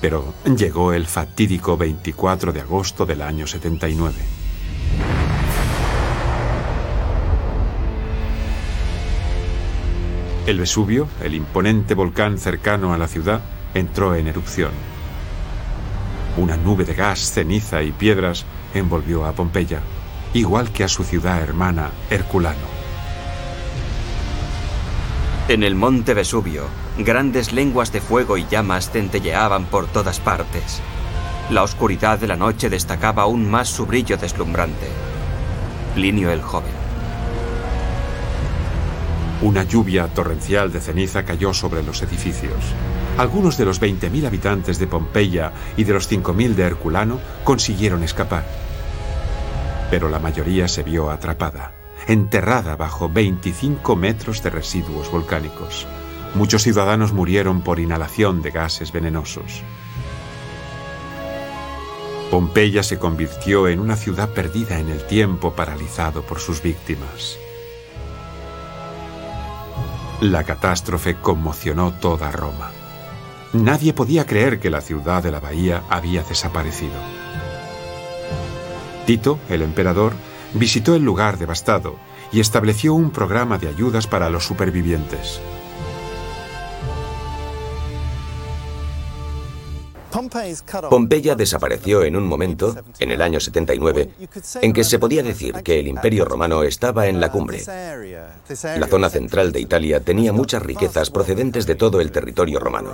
pero 0.01 0.33
llegó 0.57 0.93
el 0.93 1.05
fatídico 1.05 1.77
24 1.77 2.51
de 2.51 2.61
agosto 2.61 3.05
del 3.05 3.21
año 3.21 3.45
79. 3.45 4.15
El 10.47 10.59
Vesubio, 10.59 11.09
el 11.21 11.35
imponente 11.35 11.93
volcán 11.93 12.37
cercano 12.37 12.93
a 12.93 12.97
la 12.97 13.09
ciudad, 13.09 13.41
entró 13.73 14.15
en 14.15 14.27
erupción. 14.27 14.71
Una 16.37 16.55
nube 16.55 16.85
de 16.85 16.93
gas, 16.93 17.33
ceniza 17.33 17.83
y 17.83 17.91
piedras 17.91 18.45
envolvió 18.73 19.25
a 19.25 19.33
Pompeya, 19.33 19.81
igual 20.33 20.71
que 20.71 20.85
a 20.85 20.87
su 20.87 21.03
ciudad 21.03 21.41
hermana, 21.41 21.91
Herculano. 22.09 22.77
En 25.49 25.63
el 25.63 25.75
monte 25.75 26.13
Vesubio, 26.13 26.63
grandes 26.97 27.51
lenguas 27.51 27.91
de 27.91 27.99
fuego 27.99 28.37
y 28.37 28.45
llamas 28.49 28.89
centelleaban 28.89 29.65
por 29.65 29.87
todas 29.87 30.21
partes. 30.21 30.79
La 31.49 31.63
oscuridad 31.63 32.19
de 32.19 32.27
la 32.27 32.37
noche 32.37 32.69
destacaba 32.69 33.23
aún 33.23 33.51
más 33.51 33.67
su 33.67 33.85
brillo 33.85 34.15
deslumbrante. 34.15 34.87
Plinio 35.93 36.31
el 36.31 36.41
joven. 36.41 36.76
Una 39.39 39.63
lluvia 39.63 40.07
torrencial 40.07 40.71
de 40.71 40.79
ceniza 40.79 41.23
cayó 41.23 41.53
sobre 41.53 41.83
los 41.83 42.01
edificios. 42.01 42.55
Algunos 43.19 43.55
de 43.57 43.65
los 43.65 43.79
20.000 43.79 44.25
habitantes 44.25 44.79
de 44.79 44.87
Pompeya 44.87 45.51
y 45.77 45.83
de 45.83 45.93
los 45.93 46.11
5.000 46.11 46.55
de 46.55 46.63
Herculano 46.63 47.19
consiguieron 47.43 48.01
escapar. 48.01 48.45
Pero 49.91 50.09
la 50.09 50.17
mayoría 50.17 50.67
se 50.67 50.81
vio 50.81 51.11
atrapada, 51.11 51.73
enterrada 52.07 52.75
bajo 52.75 53.09
25 53.09 53.95
metros 53.95 54.41
de 54.41 54.49
residuos 54.49 55.11
volcánicos. 55.11 55.85
Muchos 56.33 56.63
ciudadanos 56.63 57.13
murieron 57.13 57.61
por 57.61 57.79
inhalación 57.79 58.41
de 58.41 58.49
gases 58.49 58.91
venenosos. 58.91 59.61
Pompeya 62.31 62.81
se 62.81 62.97
convirtió 62.97 63.67
en 63.67 63.79
una 63.79 63.95
ciudad 63.95 64.29
perdida 64.29 64.79
en 64.79 64.89
el 64.89 65.05
tiempo 65.05 65.53
paralizado 65.53 66.23
por 66.23 66.39
sus 66.39 66.61
víctimas. 66.61 67.37
La 70.21 70.43
catástrofe 70.43 71.15
conmocionó 71.15 71.93
toda 71.93 72.31
Roma. 72.31 72.71
Nadie 73.53 73.93
podía 73.93 74.25
creer 74.25 74.59
que 74.59 74.71
la 74.71 74.81
ciudad 74.81 75.21
de 75.21 75.29
la 75.29 75.39
bahía 75.39 75.83
había 75.89 76.23
desaparecido. 76.23 76.95
Tito, 79.05 79.37
el 79.47 79.61
emperador, 79.61 80.13
visitó 80.55 80.95
el 80.95 81.03
lugar 81.03 81.37
devastado 81.37 81.97
y 82.31 82.39
estableció 82.39 82.95
un 82.95 83.11
programa 83.11 83.59
de 83.59 83.67
ayudas 83.67 84.07
para 84.07 84.31
los 84.31 84.43
supervivientes. 84.43 85.39
Pompeya 90.89 91.35
desapareció 91.35 92.03
en 92.03 92.15
un 92.15 92.25
momento, 92.25 92.75
en 92.99 93.11
el 93.11 93.21
año 93.21 93.39
79, 93.39 94.09
en 94.61 94.73
que 94.73 94.83
se 94.83 94.99
podía 94.99 95.23
decir 95.23 95.53
que 95.63 95.79
el 95.79 95.87
imperio 95.87 96.25
romano 96.25 96.63
estaba 96.63 97.07
en 97.07 97.19
la 97.19 97.31
cumbre. 97.31 97.61
La 98.77 98.87
zona 98.87 99.09
central 99.09 99.51
de 99.51 99.59
Italia 99.59 99.99
tenía 99.99 100.33
muchas 100.33 100.61
riquezas 100.61 101.09
procedentes 101.09 101.65
de 101.65 101.75
todo 101.75 102.01
el 102.01 102.11
territorio 102.11 102.59
romano. 102.59 102.91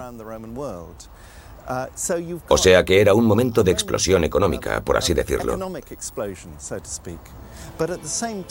O 2.49 2.57
sea 2.57 2.83
que 2.83 2.99
era 2.99 3.13
un 3.13 3.25
momento 3.25 3.63
de 3.63 3.71
explosión 3.71 4.23
económica, 4.23 4.81
por 4.83 4.97
así 4.97 5.13
decirlo. 5.13 5.57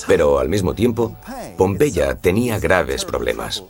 Pero 0.07 0.39
al 0.39 0.49
mismo 0.49 0.75
tiempo, 0.75 1.17
Pompeya 1.59 2.17
tenía 2.17 2.59
graves 2.59 3.05
problemas. 3.05 3.63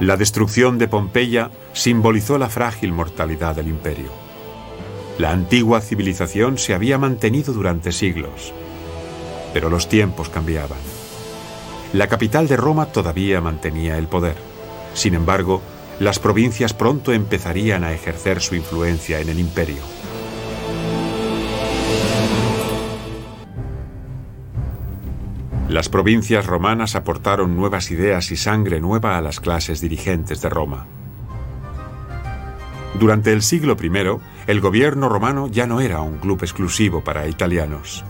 La 0.00 0.16
destrucción 0.16 0.78
de 0.78 0.88
Pompeya 0.88 1.50
simbolizó 1.74 2.38
la 2.38 2.48
frágil 2.48 2.90
mortalidad 2.90 3.54
del 3.54 3.68
imperio. 3.68 4.10
La 5.18 5.30
antigua 5.30 5.82
civilización 5.82 6.56
se 6.56 6.72
había 6.72 6.96
mantenido 6.96 7.52
durante 7.52 7.92
siglos, 7.92 8.54
pero 9.52 9.68
los 9.68 9.90
tiempos 9.90 10.30
cambiaban. 10.30 10.78
La 11.92 12.06
capital 12.06 12.48
de 12.48 12.56
Roma 12.56 12.86
todavía 12.86 13.42
mantenía 13.42 13.98
el 13.98 14.06
poder. 14.06 14.36
Sin 14.94 15.12
embargo, 15.12 15.60
las 15.98 16.18
provincias 16.18 16.72
pronto 16.72 17.12
empezarían 17.12 17.84
a 17.84 17.92
ejercer 17.92 18.40
su 18.40 18.54
influencia 18.54 19.20
en 19.20 19.28
el 19.28 19.38
imperio. 19.38 19.82
Las 25.70 25.88
provincias 25.88 26.46
romanas 26.46 26.96
aportaron 26.96 27.54
nuevas 27.54 27.92
ideas 27.92 28.32
y 28.32 28.36
sangre 28.36 28.80
nueva 28.80 29.16
a 29.16 29.20
las 29.20 29.38
clases 29.38 29.80
dirigentes 29.80 30.42
de 30.42 30.48
Roma. 30.48 30.88
Durante 32.98 33.32
el 33.32 33.40
siglo 33.40 33.76
I, 33.80 34.50
el 34.50 34.60
gobierno 34.60 35.08
romano 35.08 35.46
ya 35.46 35.68
no 35.68 35.80
era 35.80 36.00
un 36.00 36.18
club 36.18 36.40
exclusivo 36.42 37.04
para 37.04 37.28
italianos. 37.28 38.04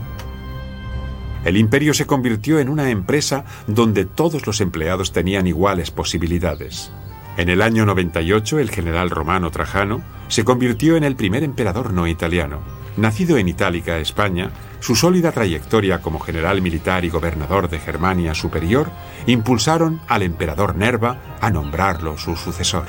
El 1.44 1.58
imperio 1.58 1.92
se 1.92 2.06
convirtió 2.06 2.60
en 2.60 2.70
una 2.70 2.88
empresa 2.88 3.44
donde 3.66 4.06
todos 4.06 4.46
los 4.46 4.62
empleados 4.62 5.12
tenían 5.12 5.46
iguales 5.46 5.90
posibilidades. 5.90 6.90
En 7.36 7.50
el 7.50 7.60
año 7.60 7.84
98, 7.84 8.58
el 8.58 8.70
general 8.70 9.10
romano 9.10 9.50
Trajano 9.50 10.00
se 10.28 10.44
convirtió 10.44 10.96
en 10.96 11.04
el 11.04 11.14
primer 11.14 11.44
emperador 11.44 11.92
no 11.92 12.08
italiano. 12.08 12.60
Nacido 12.96 13.36
en 13.36 13.48
Itálica, 13.48 13.98
España, 13.98 14.50
su 14.80 14.96
sólida 14.96 15.32
trayectoria 15.32 16.00
como 16.00 16.18
general 16.18 16.60
militar 16.62 17.04
y 17.04 17.10
gobernador 17.10 17.68
de 17.68 17.78
Germania 17.78 18.34
Superior 18.34 18.90
impulsaron 19.26 20.00
al 20.08 20.22
emperador 20.22 20.74
Nerva 20.74 21.38
a 21.40 21.50
nombrarlo 21.50 22.18
su 22.18 22.36
sucesor. 22.36 22.86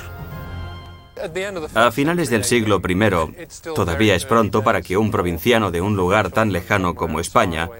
A 1.74 1.92
finales 1.92 2.30
del 2.30 2.42
siglo 2.42 2.80
I, 2.86 3.74
todavía 3.74 4.16
es 4.16 4.24
pronto 4.24 4.64
para 4.64 4.82
que 4.82 4.96
un 4.96 5.12
provinciano 5.12 5.70
de 5.70 5.80
un 5.80 5.94
lugar 5.94 6.30
tan 6.30 6.52
lejano 6.52 6.94
como 6.96 7.20
España 7.20 7.70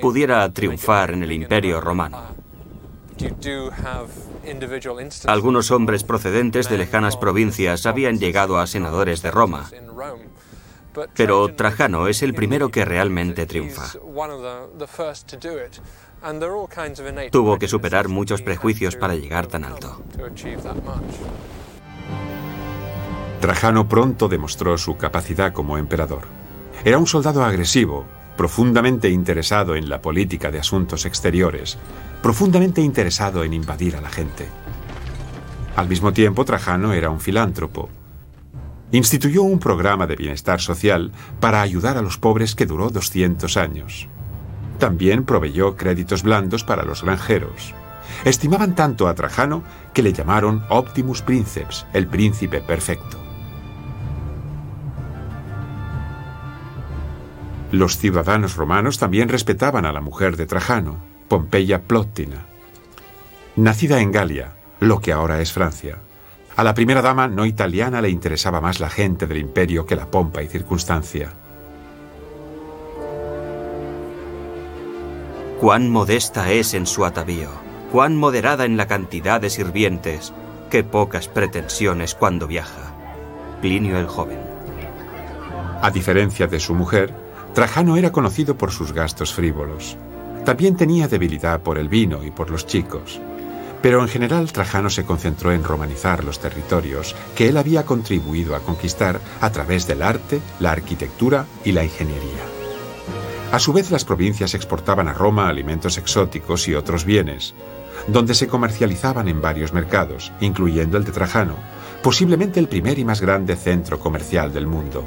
pudiera 0.00 0.50
triunfar 0.52 1.10
en 1.10 1.22
el 1.22 1.32
Imperio 1.32 1.80
Romano. 1.80 2.22
Algunos 5.26 5.70
hombres 5.70 6.04
procedentes 6.04 6.68
de 6.68 6.78
lejanas 6.78 7.16
provincias 7.16 7.84
habían 7.86 8.18
llegado 8.18 8.58
a 8.58 8.66
senadores 8.66 9.20
de 9.22 9.30
Roma, 9.30 9.70
pero 11.14 11.54
Trajano 11.54 12.08
es 12.08 12.22
el 12.22 12.34
primero 12.34 12.70
que 12.70 12.84
realmente 12.84 13.46
triunfa. 13.46 13.92
Tuvo 17.30 17.58
que 17.58 17.68
superar 17.68 18.08
muchos 18.08 18.42
prejuicios 18.42 18.96
para 18.96 19.14
llegar 19.14 19.46
tan 19.46 19.64
alto. 19.64 20.02
Trajano 23.40 23.88
pronto 23.88 24.28
demostró 24.28 24.78
su 24.78 24.96
capacidad 24.96 25.52
como 25.52 25.78
emperador. 25.78 26.22
Era 26.84 26.98
un 26.98 27.06
soldado 27.06 27.44
agresivo, 27.44 28.06
profundamente 28.36 29.08
interesado 29.08 29.76
en 29.76 29.88
la 29.88 30.00
política 30.00 30.50
de 30.50 30.58
asuntos 30.58 31.04
exteriores, 31.04 31.78
profundamente 32.22 32.80
interesado 32.80 33.44
en 33.44 33.52
invadir 33.52 33.96
a 33.96 34.00
la 34.00 34.08
gente. 34.08 34.48
Al 35.76 35.88
mismo 35.88 36.12
tiempo, 36.12 36.44
Trajano 36.44 36.92
era 36.92 37.10
un 37.10 37.20
filántropo. 37.20 37.90
Instituyó 38.92 39.42
un 39.42 39.58
programa 39.58 40.06
de 40.06 40.16
bienestar 40.16 40.60
social 40.60 41.12
para 41.40 41.60
ayudar 41.60 41.96
a 41.96 42.02
los 42.02 42.18
pobres 42.18 42.54
que 42.54 42.66
duró 42.66 42.90
200 42.90 43.56
años. 43.56 44.08
También 44.78 45.24
proveyó 45.24 45.76
créditos 45.76 46.22
blandos 46.22 46.62
para 46.62 46.84
los 46.84 47.02
granjeros. 47.02 47.74
Estimaban 48.24 48.74
tanto 48.74 49.08
a 49.08 49.14
Trajano 49.14 49.62
que 49.92 50.02
le 50.02 50.12
llamaron 50.12 50.64
Optimus 50.68 51.22
Princeps, 51.22 51.86
el 51.92 52.06
príncipe 52.06 52.60
perfecto. 52.60 53.18
Los 57.72 57.98
ciudadanos 57.98 58.54
romanos 58.54 58.98
también 58.98 59.28
respetaban 59.28 59.86
a 59.86 59.92
la 59.92 60.00
mujer 60.00 60.36
de 60.36 60.46
Trajano, 60.46 60.98
Pompeya 61.28 61.82
Plottina. 61.82 62.46
Nacida 63.56 64.00
en 64.00 64.12
Galia, 64.12 64.54
lo 64.78 65.00
que 65.00 65.12
ahora 65.12 65.40
es 65.40 65.52
Francia, 65.52 65.98
a 66.56 66.64
la 66.64 66.72
primera 66.72 67.02
dama 67.02 67.28
no 67.28 67.44
italiana 67.44 68.00
le 68.00 68.08
interesaba 68.08 68.62
más 68.62 68.80
la 68.80 68.88
gente 68.88 69.26
del 69.26 69.38
imperio 69.38 69.84
que 69.84 69.94
la 69.94 70.10
pompa 70.10 70.42
y 70.42 70.48
circunstancia. 70.48 71.32
Cuán 75.60 75.90
modesta 75.90 76.50
es 76.50 76.72
en 76.72 76.86
su 76.86 77.04
atavío, 77.04 77.50
cuán 77.92 78.16
moderada 78.16 78.64
en 78.64 78.78
la 78.78 78.86
cantidad 78.86 79.38
de 79.40 79.50
sirvientes, 79.50 80.32
qué 80.70 80.82
pocas 80.82 81.28
pretensiones 81.28 82.14
cuando 82.14 82.46
viaja. 82.46 82.94
Plinio 83.60 83.98
el 83.98 84.06
joven. 84.06 84.40
A 85.82 85.90
diferencia 85.90 86.46
de 86.46 86.58
su 86.58 86.74
mujer, 86.74 87.12
Trajano 87.54 87.98
era 87.98 88.12
conocido 88.12 88.56
por 88.56 88.70
sus 88.70 88.92
gastos 88.92 89.32
frívolos. 89.32 89.96
También 90.46 90.76
tenía 90.76 91.08
debilidad 91.08 91.60
por 91.60 91.76
el 91.76 91.88
vino 91.88 92.24
y 92.24 92.30
por 92.30 92.50
los 92.50 92.66
chicos. 92.66 93.20
Pero 93.86 94.02
en 94.02 94.08
general 94.08 94.50
Trajano 94.50 94.90
se 94.90 95.04
concentró 95.04 95.52
en 95.52 95.62
romanizar 95.62 96.24
los 96.24 96.40
territorios 96.40 97.14
que 97.36 97.48
él 97.48 97.56
había 97.56 97.86
contribuido 97.86 98.56
a 98.56 98.58
conquistar 98.58 99.20
a 99.40 99.52
través 99.52 99.86
del 99.86 100.02
arte, 100.02 100.40
la 100.58 100.72
arquitectura 100.72 101.46
y 101.64 101.70
la 101.70 101.84
ingeniería. 101.84 102.42
A 103.52 103.60
su 103.60 103.72
vez, 103.72 103.92
las 103.92 104.04
provincias 104.04 104.54
exportaban 104.54 105.06
a 105.06 105.12
Roma 105.12 105.48
alimentos 105.48 105.98
exóticos 105.98 106.66
y 106.66 106.74
otros 106.74 107.04
bienes, 107.04 107.54
donde 108.08 108.34
se 108.34 108.48
comercializaban 108.48 109.28
en 109.28 109.40
varios 109.40 109.72
mercados, 109.72 110.32
incluyendo 110.40 110.98
el 110.98 111.04
de 111.04 111.12
Trajano, 111.12 111.54
posiblemente 112.02 112.58
el 112.58 112.66
primer 112.66 112.98
y 112.98 113.04
más 113.04 113.20
grande 113.20 113.54
centro 113.54 114.00
comercial 114.00 114.52
del 114.52 114.66
mundo. 114.66 115.04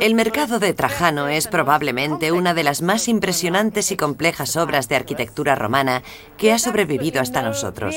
El 0.00 0.14
mercado 0.14 0.58
de 0.58 0.74
Trajano 0.74 1.28
es 1.28 1.46
probablemente 1.46 2.32
una 2.32 2.54
de 2.54 2.64
las 2.64 2.82
más 2.82 3.08
impresionantes 3.08 3.90
y 3.90 3.96
complejas 3.96 4.56
obras 4.56 4.88
de 4.88 4.96
arquitectura 4.96 5.54
romana 5.54 6.02
que 6.36 6.52
ha 6.52 6.58
sobrevivido 6.58 7.20
hasta 7.20 7.42
nosotros. 7.42 7.94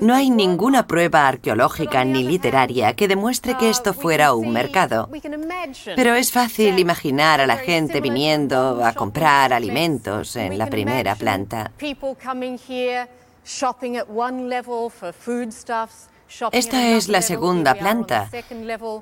No 0.00 0.14
hay 0.14 0.30
ninguna 0.30 0.86
prueba 0.86 1.28
arqueológica 1.28 2.04
ni 2.04 2.24
literaria 2.24 2.94
que 2.94 3.08
demuestre 3.08 3.56
que 3.56 3.70
esto 3.70 3.92
fuera 3.94 4.34
un 4.34 4.52
mercado. 4.52 5.08
Pero 5.96 6.14
es 6.14 6.32
fácil 6.32 6.78
imaginar 6.78 7.40
a 7.40 7.46
la 7.46 7.56
gente 7.56 8.00
viniendo 8.00 8.84
a 8.84 8.92
comprar 8.92 9.52
alimentos 9.52 10.36
en 10.36 10.58
la 10.58 10.66
primera 10.66 11.14
planta. 11.14 11.72
Esta 16.52 16.88
es 16.88 17.08
la 17.08 17.22
segunda 17.22 17.74
planta, 17.74 18.30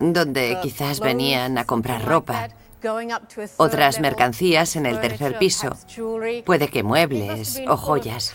donde 0.00 0.58
quizás 0.62 1.00
venían 1.00 1.58
a 1.58 1.64
comprar 1.64 2.04
ropa. 2.04 2.48
Otras 3.56 4.00
mercancías 4.00 4.76
en 4.76 4.86
el 4.86 5.00
tercer 5.00 5.38
piso. 5.38 5.76
Puede 6.44 6.68
que 6.68 6.82
muebles 6.82 7.60
o 7.68 7.76
joyas. 7.76 8.34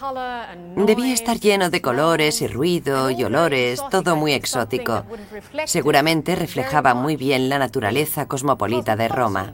Debía 0.76 1.14
estar 1.14 1.40
lleno 1.40 1.70
de 1.70 1.82
colores 1.82 2.42
y 2.42 2.48
ruido 2.48 3.10
y 3.10 3.24
olores, 3.24 3.82
todo 3.90 4.16
muy 4.16 4.34
exótico. 4.34 5.06
Seguramente 5.66 6.36
reflejaba 6.36 6.94
muy 6.94 7.16
bien 7.16 7.50
la 7.50 7.60
naturaleza 7.60 8.28
cosmopolita 8.28 8.96
de 8.96 9.08
Roma. 9.08 9.54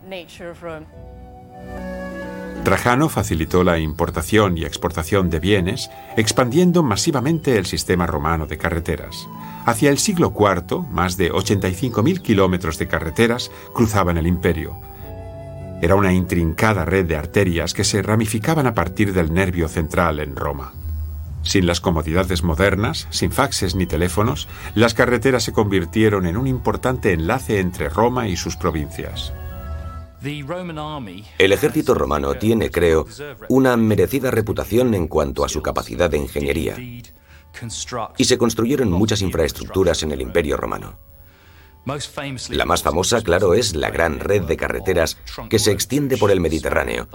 Trajano 2.67 3.07
facilitó 3.07 3.63
la 3.63 3.79
importación 3.79 4.57
y 4.57 4.65
exportación 4.65 5.29
de 5.29 5.39
bienes, 5.39 5.89
expandiendo 6.17 6.83
masivamente 6.83 7.57
el 7.57 7.65
sistema 7.65 8.05
romano 8.07 8.45
de 8.45 8.57
carreteras. 8.57 9.29
Hacia 9.65 9.89
el 9.89 9.97
siglo 9.99 10.33
IV, 10.37 10.81
más 10.91 11.15
de 11.15 11.31
85.000 11.31 12.21
kilómetros 12.21 12.77
de 12.77 12.89
carreteras 12.89 13.51
cruzaban 13.73 14.17
el 14.17 14.27
imperio. 14.27 14.75
Era 15.81 15.95
una 15.95 16.11
intrincada 16.11 16.83
red 16.83 17.05
de 17.05 17.15
arterias 17.15 17.73
que 17.73 17.85
se 17.85 18.01
ramificaban 18.01 18.67
a 18.67 18.73
partir 18.73 19.13
del 19.13 19.33
nervio 19.33 19.69
central 19.69 20.19
en 20.19 20.35
Roma. 20.35 20.73
Sin 21.43 21.67
las 21.67 21.79
comodidades 21.79 22.43
modernas, 22.43 23.07
sin 23.11 23.31
faxes 23.31 23.75
ni 23.75 23.85
teléfonos, 23.85 24.49
las 24.75 24.93
carreteras 24.93 25.43
se 25.43 25.53
convirtieron 25.53 26.25
en 26.25 26.35
un 26.35 26.47
importante 26.47 27.13
enlace 27.13 27.61
entre 27.61 27.87
Roma 27.87 28.27
y 28.27 28.35
sus 28.35 28.57
provincias. 28.57 29.31
El 31.37 31.53
ejército 31.53 31.93
romano 31.93 32.35
tiene, 32.35 32.69
creo, 32.69 33.05
una 33.49 33.77
merecida 33.77 34.31
reputación 34.31 34.93
en 34.93 35.07
cuanto 35.07 35.45
a 35.45 35.49
su 35.49 35.61
capacidad 35.61 36.09
de 36.09 36.17
ingeniería. 36.17 36.75
Y 38.17 38.25
se 38.25 38.37
construyeron 38.37 38.91
muchas 38.91 39.21
infraestructuras 39.21 40.03
en 40.03 40.11
el 40.11 40.21
imperio 40.21 40.57
romano. 40.57 40.97
La 42.49 42.65
más 42.65 42.83
famosa, 42.83 43.21
claro, 43.21 43.53
es 43.53 43.73
la 43.73 43.89
gran 43.89 44.19
red 44.19 44.43
de 44.43 44.57
carreteras 44.57 45.17
que 45.49 45.57
se 45.57 45.71
extiende 45.71 46.17
por 46.17 46.31
el 46.31 46.41
Mediterráneo 46.41 47.07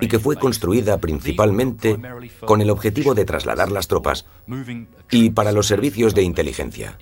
y 0.00 0.08
que 0.08 0.18
fue 0.18 0.36
construida 0.36 0.98
principalmente 0.98 1.98
con 2.44 2.60
el 2.60 2.68
objetivo 2.68 3.14
de 3.14 3.24
trasladar 3.24 3.72
las 3.72 3.88
tropas 3.88 4.26
y 5.10 5.30
para 5.30 5.52
los 5.52 5.66
servicios 5.66 6.14
de 6.14 6.22
inteligencia. 6.22 6.98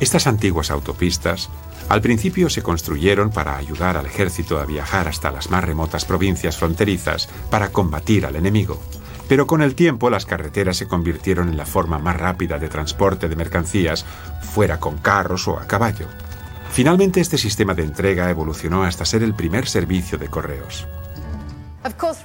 Estas 0.00 0.26
antiguas 0.26 0.72
autopistas 0.72 1.48
al 1.92 2.00
principio 2.00 2.48
se 2.48 2.62
construyeron 2.62 3.28
para 3.28 3.58
ayudar 3.58 3.98
al 3.98 4.06
ejército 4.06 4.58
a 4.58 4.64
viajar 4.64 5.08
hasta 5.08 5.30
las 5.30 5.50
más 5.50 5.62
remotas 5.62 6.06
provincias 6.06 6.56
fronterizas 6.56 7.28
para 7.50 7.68
combatir 7.68 8.24
al 8.24 8.34
enemigo. 8.34 8.80
Pero 9.28 9.46
con 9.46 9.60
el 9.60 9.74
tiempo 9.74 10.08
las 10.08 10.24
carreteras 10.24 10.78
se 10.78 10.88
convirtieron 10.88 11.50
en 11.50 11.58
la 11.58 11.66
forma 11.66 11.98
más 11.98 12.16
rápida 12.16 12.58
de 12.58 12.70
transporte 12.70 13.28
de 13.28 13.36
mercancías, 13.36 14.06
fuera 14.40 14.80
con 14.80 14.96
carros 14.96 15.46
o 15.48 15.58
a 15.58 15.66
caballo. 15.66 16.06
Finalmente 16.70 17.20
este 17.20 17.36
sistema 17.36 17.74
de 17.74 17.82
entrega 17.82 18.30
evolucionó 18.30 18.84
hasta 18.84 19.04
ser 19.04 19.22
el 19.22 19.34
primer 19.34 19.68
servicio 19.68 20.16
de 20.16 20.28
correos. 20.28 20.86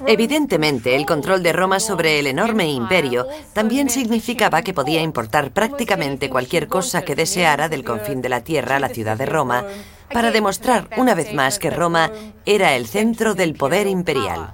Evidentemente, 0.06 0.94
el 0.94 1.04
control 1.04 1.42
de 1.42 1.52
Roma 1.52 1.80
sobre 1.80 2.20
el 2.20 2.26
enorme 2.28 2.70
imperio 2.70 3.26
también 3.52 3.90
significaba 3.90 4.62
que 4.62 4.72
podía 4.72 5.02
importar 5.02 5.50
prácticamente 5.52 6.30
cualquier 6.30 6.68
cosa 6.68 7.02
que 7.02 7.16
deseara 7.16 7.68
del 7.68 7.84
confín 7.84 8.22
de 8.22 8.28
la 8.28 8.42
tierra 8.42 8.76
a 8.76 8.80
la 8.80 8.88
ciudad 8.88 9.16
de 9.16 9.26
Roma, 9.26 9.64
para 10.12 10.30
demostrar 10.30 10.88
una 10.96 11.14
vez 11.14 11.34
más 11.34 11.58
que 11.58 11.70
Roma 11.70 12.10
era 12.46 12.76
el 12.76 12.86
centro 12.86 13.34
del 13.34 13.54
poder 13.54 13.86
imperial. 13.86 14.52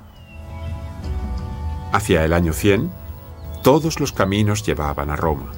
Hacia 1.92 2.24
el 2.24 2.32
año 2.32 2.52
100, 2.52 2.90
todos 3.62 4.00
los 4.00 4.12
caminos 4.12 4.64
llevaban 4.64 5.10
a 5.10 5.16
Roma. 5.16 5.52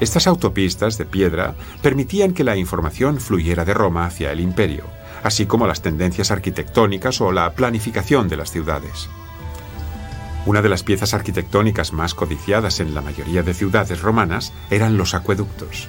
Estas 0.00 0.26
autopistas 0.26 0.98
de 0.98 1.04
piedra 1.04 1.54
permitían 1.82 2.34
que 2.34 2.44
la 2.44 2.56
información 2.56 3.20
fluyera 3.20 3.64
de 3.64 3.74
Roma 3.74 4.06
hacia 4.06 4.32
el 4.32 4.40
imperio 4.40 4.99
así 5.22 5.46
como 5.46 5.66
las 5.66 5.82
tendencias 5.82 6.30
arquitectónicas 6.30 7.20
o 7.20 7.32
la 7.32 7.52
planificación 7.52 8.28
de 8.28 8.36
las 8.36 8.50
ciudades. 8.50 9.08
Una 10.46 10.62
de 10.62 10.68
las 10.68 10.82
piezas 10.82 11.12
arquitectónicas 11.12 11.92
más 11.92 12.14
codiciadas 12.14 12.80
en 12.80 12.94
la 12.94 13.02
mayoría 13.02 13.42
de 13.42 13.54
ciudades 13.54 14.00
romanas 14.00 14.52
eran 14.70 14.96
los 14.96 15.14
acueductos. 15.14 15.88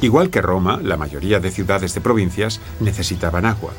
Igual 0.00 0.30
que 0.30 0.42
Roma, 0.42 0.80
la 0.82 0.96
mayoría 0.96 1.38
de 1.38 1.52
ciudades 1.52 1.94
de 1.94 2.00
provincias 2.00 2.60
necesitaban 2.80 3.46
agua. 3.46 3.72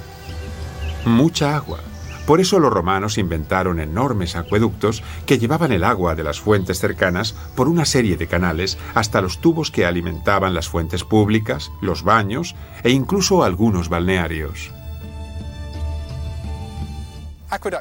Mucha 1.06 1.56
agua. 1.56 1.80
Por 2.26 2.40
eso 2.40 2.60
los 2.60 2.72
romanos 2.72 3.18
inventaron 3.18 3.80
enormes 3.80 4.36
acueductos 4.36 5.04
que 5.26 5.40
llevaban 5.40 5.72
el 5.72 5.84
agua 5.84 6.16
de 6.16 6.24
las 6.24 6.40
fuentes 6.40 6.80
cercanas 6.80 7.36
por 7.56 7.68
una 7.68 7.86
serie 7.86 8.16
de 8.16 8.28
canales 8.28 8.78
hasta 8.94 9.22
los 9.22 9.40
tubos 9.40 9.72
que 9.72 9.86
alimentaban 9.86 10.54
las 10.54 10.70
fuentes 10.70 11.04
públicas, 11.04 11.72
los 11.82 12.04
baños 12.04 12.56
e 12.84 12.92
incluso 12.92 13.44
algunos 13.44 13.90
balnearios. 13.90 14.72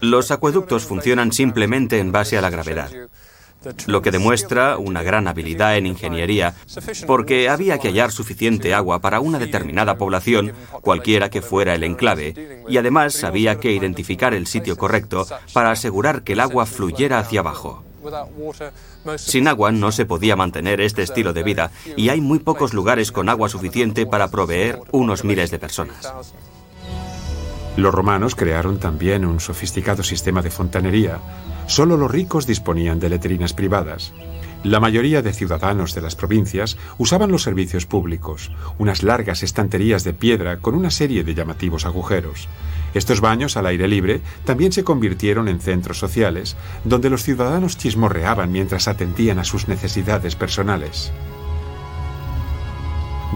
Los 0.01 0.31
acueductos 0.31 0.85
funcionan 0.85 1.33
simplemente 1.33 1.99
en 1.99 2.13
base 2.13 2.37
a 2.37 2.43
la 2.43 2.51
gravedad, 2.51 2.91
lo 3.87 4.03
que 4.03 4.11
demuestra 4.11 4.77
una 4.79 5.03
gran 5.03 5.29
habilidad 5.29 5.77
en 5.77 5.87
ingeniería, 5.87 6.55
porque 7.07 7.49
había 7.49 7.79
que 7.79 7.89
hallar 7.89 8.13
suficiente 8.13 8.75
agua 8.75 9.01
para 9.01 9.21
una 9.21 9.39
determinada 9.39 9.97
población, 9.97 10.53
cualquiera 10.81 11.31
que 11.31 11.43
fuera 11.43 11.75
el 11.75 11.85
enclave, 11.85 12.65
y 12.69 12.77
además 12.77 13.25
había 13.25 13.59
que 13.59 13.73
identificar 13.73 14.35
el 14.35 14.47
sitio 14.47 14.77
correcto 14.77 15.27
para 15.53 15.71
asegurar 15.71 16.23
que 16.23 16.35
el 16.35 16.41
agua 16.41 16.67
fluyera 16.67 17.19
hacia 17.19 17.41
abajo. 17.41 17.85
Sin 19.17 19.49
agua 19.49 19.71
no 19.71 19.93
se 19.93 20.07
podía 20.07 20.37
mantener 20.37 20.81
este 20.81 21.03
estilo 21.03 21.33
de 21.33 21.43
vida 21.43 21.71
y 21.97 22.09
hay 22.09 22.21
muy 22.21 22.41
pocos 22.41 22.75
lugares 22.75 23.13
con 23.13 23.29
agua 23.29 23.49
suficiente 23.49 24.07
para 24.07 24.29
proveer 24.29 24.81
unos 24.91 25.25
miles 25.25 25.51
de 25.51 25.59
personas. 25.59 26.13
Los 27.77 27.95
romanos 27.95 28.35
crearon 28.35 28.79
también 28.79 29.25
un 29.25 29.41
sofisticado 29.41 30.03
sistema 30.03 30.43
de 30.43 30.51
fontanería. 30.51 31.19
Solo 31.67 31.97
los 31.97 32.11
ricos 32.11 32.47
disponían 32.47 33.01
de 33.01 33.09
letrinas 33.09 33.53
privadas. 33.53 34.13
La 34.65 34.79
mayoría 34.79 35.23
de 35.23 35.33
ciudadanos 35.33 35.93
de 35.95 36.03
las 36.03 36.15
provincias 36.15 36.77
usaban 36.97 37.33
los 37.33 37.43
servicios 37.43 37.85
públicos, 37.85 38.53
unas 38.79 39.03
largas 39.03 39.43
estanterías 39.43 40.05
de 40.05 40.13
piedra 40.13 40.59
con 40.59 40.77
una 40.77 40.91
serie 40.91 41.25
de 41.25 41.35
llamativos 41.35 41.85
agujeros. 41.85 42.49
Estos 42.95 43.21
baños 43.21 43.57
al 43.57 43.67
aire 43.67 43.89
libre 43.89 44.21
también 44.45 44.71
se 44.71 44.85
convirtieron 44.85 45.49
en 45.49 45.61
centros 45.61 45.99
sociales, 45.99 46.57
donde 46.85 47.11
los 47.11 47.25
ciudadanos 47.25 47.77
chismorreaban 47.77 48.53
mientras 48.53 48.87
atendían 48.87 49.41
a 49.41 49.45
sus 49.45 49.67
necesidades 49.67 50.37
personales. 50.37 51.11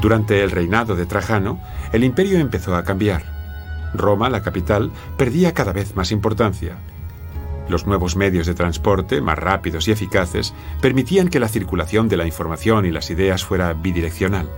Durante 0.00 0.44
el 0.44 0.52
reinado 0.52 0.94
de 0.94 1.06
Trajano, 1.06 1.60
el 1.92 2.04
imperio 2.04 2.38
empezó 2.38 2.76
a 2.76 2.84
cambiar. 2.84 3.24
Roma, 3.94 4.30
la 4.30 4.42
capital, 4.42 4.92
perdía 5.16 5.54
cada 5.54 5.72
vez 5.72 5.96
más 5.96 6.12
importancia. 6.12 6.76
Los 7.68 7.86
nuevos 7.86 8.16
medios 8.16 8.46
de 8.46 8.54
transporte, 8.54 9.20
más 9.20 9.38
rápidos 9.38 9.88
y 9.88 9.92
eficaces, 9.92 10.54
permitían 10.80 11.28
que 11.28 11.40
la 11.40 11.48
circulación 11.48 12.08
de 12.08 12.16
la 12.16 12.26
información 12.26 12.86
y 12.86 12.92
las 12.92 13.10
ideas 13.10 13.44
fuera 13.44 13.72
bidireccional. 13.72 14.48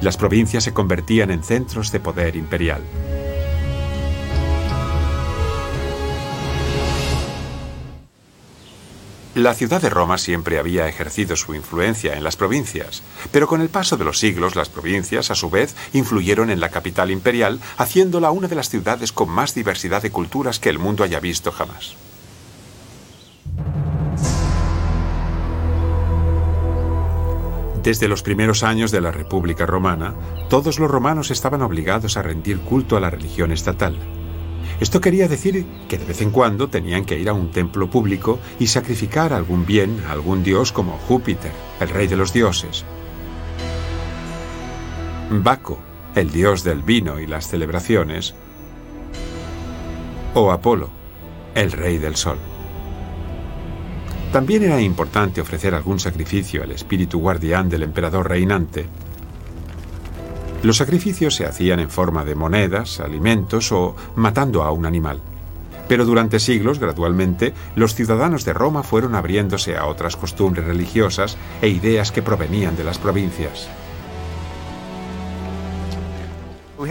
Las 0.00 0.16
provincias 0.16 0.64
se 0.64 0.72
convertían 0.72 1.30
en 1.30 1.42
centros 1.42 1.92
de 1.92 2.00
poder 2.00 2.36
imperial. 2.36 2.82
La 9.36 9.52
ciudad 9.52 9.82
de 9.82 9.90
Roma 9.90 10.16
siempre 10.16 10.58
había 10.58 10.88
ejercido 10.88 11.36
su 11.36 11.54
influencia 11.54 12.14
en 12.14 12.24
las 12.24 12.36
provincias, 12.36 13.02
pero 13.32 13.46
con 13.46 13.60
el 13.60 13.68
paso 13.68 13.98
de 13.98 14.04
los 14.06 14.18
siglos 14.18 14.56
las 14.56 14.70
provincias, 14.70 15.30
a 15.30 15.34
su 15.34 15.50
vez, 15.50 15.76
influyeron 15.92 16.48
en 16.48 16.58
la 16.58 16.70
capital 16.70 17.10
imperial, 17.10 17.60
haciéndola 17.76 18.30
una 18.30 18.48
de 18.48 18.54
las 18.54 18.70
ciudades 18.70 19.12
con 19.12 19.28
más 19.28 19.54
diversidad 19.54 20.00
de 20.00 20.10
culturas 20.10 20.58
que 20.58 20.70
el 20.70 20.78
mundo 20.78 21.04
haya 21.04 21.20
visto 21.20 21.52
jamás. 21.52 21.96
Desde 27.82 28.08
los 28.08 28.22
primeros 28.22 28.62
años 28.62 28.90
de 28.90 29.02
la 29.02 29.10
República 29.10 29.66
Romana, 29.66 30.14
todos 30.48 30.78
los 30.78 30.90
romanos 30.90 31.30
estaban 31.30 31.60
obligados 31.60 32.16
a 32.16 32.22
rendir 32.22 32.60
culto 32.60 32.96
a 32.96 33.00
la 33.00 33.10
religión 33.10 33.52
estatal. 33.52 34.15
Esto 34.78 35.00
quería 35.00 35.26
decir 35.26 35.64
que 35.88 35.96
de 35.96 36.04
vez 36.04 36.20
en 36.20 36.30
cuando 36.30 36.68
tenían 36.68 37.06
que 37.06 37.18
ir 37.18 37.30
a 37.30 37.32
un 37.32 37.50
templo 37.50 37.88
público 37.88 38.38
y 38.58 38.66
sacrificar 38.66 39.32
algún 39.32 39.64
bien 39.64 40.02
a 40.06 40.12
algún 40.12 40.42
dios 40.42 40.70
como 40.70 40.98
Júpiter, 40.98 41.52
el 41.80 41.88
rey 41.88 42.06
de 42.06 42.16
los 42.16 42.32
dioses. 42.32 42.84
Baco, 45.30 45.78
el 46.14 46.30
dios 46.30 46.62
del 46.62 46.82
vino 46.82 47.18
y 47.18 47.26
las 47.26 47.48
celebraciones. 47.48 48.34
O 50.34 50.52
Apolo, 50.52 50.90
el 51.54 51.72
rey 51.72 51.96
del 51.96 52.16
sol. 52.16 52.38
También 54.32 54.64
era 54.64 54.80
importante 54.82 55.40
ofrecer 55.40 55.74
algún 55.74 55.98
sacrificio 55.98 56.62
al 56.62 56.72
espíritu 56.72 57.18
guardián 57.18 57.70
del 57.70 57.82
emperador 57.82 58.28
reinante, 58.28 58.86
los 60.62 60.76
sacrificios 60.76 61.34
se 61.34 61.46
hacían 61.46 61.80
en 61.80 61.90
forma 61.90 62.24
de 62.24 62.34
monedas, 62.34 63.00
alimentos 63.00 63.70
o 63.72 63.94
matando 64.16 64.62
a 64.62 64.70
un 64.70 64.86
animal. 64.86 65.20
Pero 65.88 66.04
durante 66.04 66.40
siglos, 66.40 66.78
gradualmente, 66.78 67.54
los 67.76 67.94
ciudadanos 67.94 68.44
de 68.44 68.52
Roma 68.52 68.82
fueron 68.82 69.14
abriéndose 69.14 69.76
a 69.76 69.86
otras 69.86 70.16
costumbres 70.16 70.66
religiosas 70.66 71.36
e 71.62 71.68
ideas 71.68 72.10
que 72.10 72.22
provenían 72.22 72.76
de 72.76 72.84
las 72.84 72.98
provincias. 72.98 73.68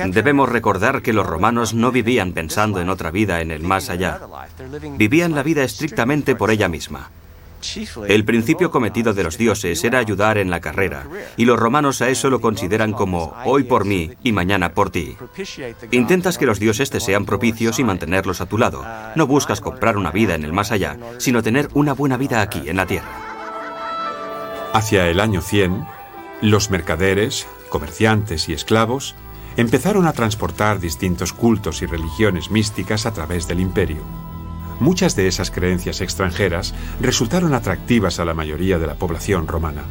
Debemos 0.08 0.50
recordar 0.50 1.02
que 1.02 1.14
los 1.14 1.26
romanos 1.26 1.74
no 1.74 1.92
vivían 1.92 2.34
pensando 2.34 2.82
en 2.82 2.90
otra 2.90 3.12
vida 3.12 3.42
en 3.42 3.52
el 3.52 3.64
más 3.64 3.90
allá. 3.90 4.20
Vivían 4.98 5.36
la 5.36 5.44
vida 5.44 5.64
estrictamente 5.64 6.36
por 6.36 6.50
ella 6.50 6.68
misma. 6.68 7.10
El 8.08 8.26
principio 8.26 8.72
cometido 8.72 9.14
de 9.14 9.24
los 9.24 9.38
dioses 9.38 9.84
era 9.84 10.00
ayudar 10.00 10.38
en 10.38 10.50
la 10.50 10.62
carrera, 10.62 11.08
y 11.38 11.46
los 11.46 11.60
romanos 11.60 12.02
a 12.02 12.10
eso 12.10 12.30
lo 12.30 12.42
consideran 12.42 12.94
como 12.94 13.34
hoy 13.46 13.64
por 13.64 13.86
mí 13.86 14.12
y 14.24 14.32
mañana 14.32 14.74
por 14.74 14.90
ti. 14.90 15.16
Intentas 15.92 16.38
que 16.38 16.46
los 16.46 16.60
dioses 16.60 16.90
te 16.90 17.00
sean 17.00 17.26
propicios 17.26 17.80
y 17.80 17.84
mantenerlos 17.84 18.42
a 18.42 18.46
tu 18.46 18.58
lado. 18.58 18.86
No 19.16 19.28
buscas 19.28 19.62
comprar 19.62 19.98
una 19.98 20.12
vida 20.12 20.36
en 20.36 20.44
el 20.44 20.54
más 20.54 20.72
allá, 20.72 20.98
sino 21.18 21.44
tener 21.44 21.70
una 21.74 21.94
buena 21.94 22.18
vida 22.18 22.42
aquí, 22.42 22.70
en 22.70 22.78
la 22.78 22.86
tierra. 22.86 23.36
Hacia 24.74 25.10
el 25.10 25.20
año 25.20 25.42
100, 25.42 25.86
los 26.42 26.70
mercaderes, 26.70 27.48
comerciantes 27.70 28.50
y 28.50 28.54
esclavos 28.54 29.16
empezaron 29.58 30.06
a 30.06 30.14
transportar 30.14 30.80
distintos 30.80 31.32
cultos 31.32 31.82
y 31.82 31.86
religiones 31.86 32.52
místicas 32.52 33.06
a 33.06 33.14
través 33.14 33.48
del 33.48 33.62
imperio. 33.62 34.02
Muchas 34.80 35.16
de 35.16 35.28
esas 35.28 35.52
creencias 35.52 36.02
extranjeras 36.02 36.74
resultaron 37.00 37.54
atractivas 37.54 38.20
a 38.20 38.26
la 38.26 38.34
mayoría 38.34 38.78
de 38.78 38.88
la 38.88 38.96
población 38.96 39.48
romana. 39.48 39.84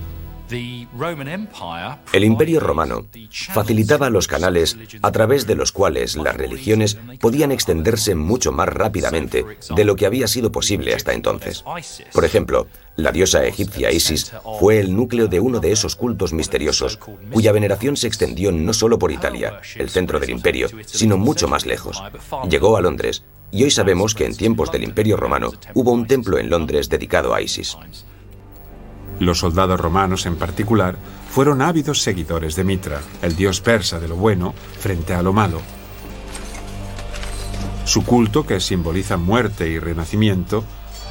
El 2.12 2.24
imperio 2.24 2.60
romano 2.60 3.06
facilitaba 3.52 4.10
los 4.10 4.28
canales 4.28 4.76
a 5.02 5.10
través 5.10 5.46
de 5.46 5.54
los 5.54 5.72
cuales 5.72 6.16
las 6.16 6.36
religiones 6.36 6.98
podían 7.18 7.50
extenderse 7.50 8.14
mucho 8.14 8.52
más 8.52 8.68
rápidamente 8.68 9.44
de 9.74 9.84
lo 9.84 9.96
que 9.96 10.06
había 10.06 10.28
sido 10.28 10.52
posible 10.52 10.94
hasta 10.94 11.14
entonces. 11.14 11.64
Por 12.12 12.24
ejemplo, 12.24 12.68
la 12.96 13.10
diosa 13.10 13.44
egipcia 13.44 13.90
Isis 13.90 14.32
fue 14.60 14.78
el 14.78 14.94
núcleo 14.94 15.26
de 15.26 15.40
uno 15.40 15.60
de 15.60 15.72
esos 15.72 15.96
cultos 15.96 16.32
misteriosos, 16.32 16.98
cuya 17.32 17.50
veneración 17.50 17.96
se 17.96 18.06
extendió 18.06 18.52
no 18.52 18.72
solo 18.74 18.98
por 18.98 19.10
Italia, 19.10 19.60
el 19.76 19.88
centro 19.88 20.20
del 20.20 20.30
imperio, 20.30 20.68
sino 20.86 21.16
mucho 21.16 21.48
más 21.48 21.64
lejos. 21.64 22.02
Llegó 22.48 22.76
a 22.76 22.82
Londres 22.82 23.24
y 23.50 23.64
hoy 23.64 23.70
sabemos 23.70 24.14
que 24.14 24.26
en 24.26 24.36
tiempos 24.36 24.72
del 24.72 24.84
Imperio 24.84 25.16
Romano 25.16 25.52
hubo 25.74 25.92
un 25.92 26.06
templo 26.06 26.38
en 26.38 26.50
Londres 26.50 26.88
dedicado 26.88 27.34
a 27.34 27.40
Isis. 27.40 27.76
Los 29.20 29.38
soldados 29.38 29.78
romanos 29.78 30.26
en 30.26 30.36
particular 30.36 30.96
fueron 31.30 31.62
ávidos 31.62 32.02
seguidores 32.02 32.56
de 32.56 32.64
Mitra, 32.64 33.00
el 33.22 33.36
dios 33.36 33.60
persa 33.60 34.00
de 34.00 34.08
lo 34.08 34.16
bueno 34.16 34.54
frente 34.78 35.14
a 35.14 35.22
lo 35.22 35.32
malo. 35.32 35.60
Su 37.84 38.04
culto, 38.04 38.46
que 38.46 38.60
simboliza 38.60 39.16
muerte 39.16 39.68
y 39.68 39.78
renacimiento, 39.78 40.64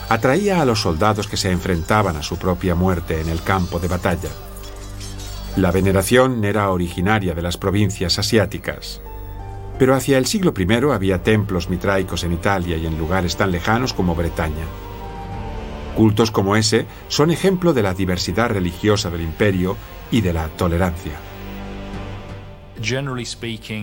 atraía 0.10 0.62
a 0.62 0.65
los 0.65 0.82
soldados 0.82 1.28
que 1.28 1.38
se 1.38 1.52
enfrentaban 1.52 2.15
a 2.17 2.24
su 2.24 2.38
propia 2.38 2.76
muerte 2.76 3.22
en 3.22 3.30
el 3.30 3.41
campo 3.41 3.80
de 3.80 3.88
batalla. 3.88 4.30
La 5.56 5.72
veneración 5.72 6.43
era 6.43 6.72
originaria 6.72 7.36
de 7.36 7.41
las 7.41 7.58
provincias 7.58 8.17
asiáticas. 8.17 9.02
Pero 9.77 9.95
hacia 9.95 10.17
el 10.17 10.25
siglo 10.25 10.53
I 10.57 10.91
había 10.91 11.23
templos 11.23 11.69
mitraicos 11.69 12.23
en 12.23 12.33
Italia 12.33 12.77
y 12.77 12.86
en 12.86 12.97
lugares 12.97 13.36
tan 13.36 13.51
lejanos 13.51 13.93
como 13.93 14.15
Bretaña. 14.15 14.65
Cultos 15.95 16.31
como 16.31 16.55
ese 16.55 16.86
son 17.07 17.31
ejemplo 17.31 17.73
de 17.73 17.83
la 17.83 17.93
diversidad 17.93 18.49
religiosa 18.49 19.09
del 19.09 19.21
imperio 19.21 19.77
y 20.12 20.21
de 20.21 20.33
la 20.33 20.47
tolerancia. 20.47 21.33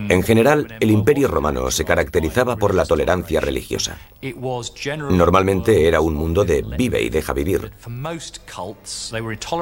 En 0.09 0.23
general, 0.23 0.75
el 0.79 0.91
imperio 0.91 1.27
romano 1.27 1.71
se 1.71 1.85
caracterizaba 1.85 2.57
por 2.57 2.75
la 2.75 2.85
tolerancia 2.85 3.39
religiosa. 3.39 3.97
Normalmente 5.09 5.87
era 5.87 6.01
un 6.01 6.13
mundo 6.13 6.43
de 6.43 6.61
vive 6.61 7.01
y 7.01 7.09
deja 7.09 7.33
vivir. 7.33 7.71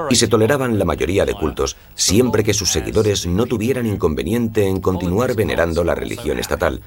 Y 0.10 0.16
se 0.16 0.28
toleraban 0.28 0.80
la 0.80 0.86
mayoría 0.86 1.26
de 1.26 1.34
cultos, 1.34 1.78
siempre 1.96 2.44
que 2.44 2.54
sus 2.54 2.72
seguidores 2.72 3.26
no 3.28 3.46
tuvieran 3.46 3.86
inconveniente 3.86 4.68
en 4.68 4.82
continuar 4.82 5.36
venerando 5.36 5.84
la 5.84 5.96
religión 5.96 6.40
estatal, 6.40 6.82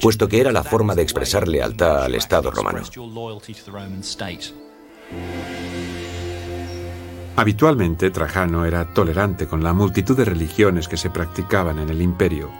puesto 0.00 0.28
que 0.28 0.40
era 0.40 0.52
la 0.52 0.64
forma 0.64 0.94
de 0.94 1.02
expresar 1.02 1.46
lealtad 1.46 2.04
al 2.04 2.14
Estado 2.14 2.50
romano. 2.50 2.82
Habitualmente 7.36 8.10
Trajano 8.10 8.64
era 8.64 8.84
tolerante 8.94 9.48
con 9.48 9.64
la 9.64 9.72
multitud 9.72 10.16
de 10.16 10.24
religiones 10.24 10.86
que 10.86 10.96
se 10.96 11.10
practicaban 11.10 11.80
en 11.80 11.90
el 11.90 12.00
imperio. 12.00 12.50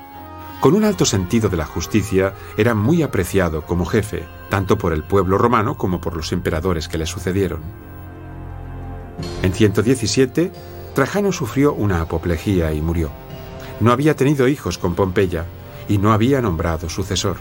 Con 0.60 0.74
un 0.74 0.84
alto 0.84 1.04
sentido 1.04 1.48
de 1.48 1.56
la 1.56 1.66
justicia, 1.66 2.34
era 2.56 2.74
muy 2.74 3.02
apreciado 3.02 3.62
como 3.62 3.84
jefe, 3.84 4.24
tanto 4.48 4.76
por 4.76 4.92
el 4.92 5.04
pueblo 5.04 5.38
romano 5.38 5.76
como 5.76 6.00
por 6.00 6.16
los 6.16 6.32
emperadores 6.32 6.88
que 6.88 6.98
le 6.98 7.06
sucedieron. 7.06 7.60
En 9.42 9.52
117, 9.52 10.50
Trajano 10.94 11.30
sufrió 11.30 11.72
una 11.72 12.00
apoplejía 12.00 12.72
y 12.72 12.80
murió. 12.80 13.10
No 13.78 13.92
había 13.92 14.16
tenido 14.16 14.48
hijos 14.48 14.78
con 14.78 14.94
Pompeya 14.94 15.44
y 15.88 15.98
no 15.98 16.12
había 16.12 16.40
nombrado 16.40 16.88
sucesor. 16.88 17.36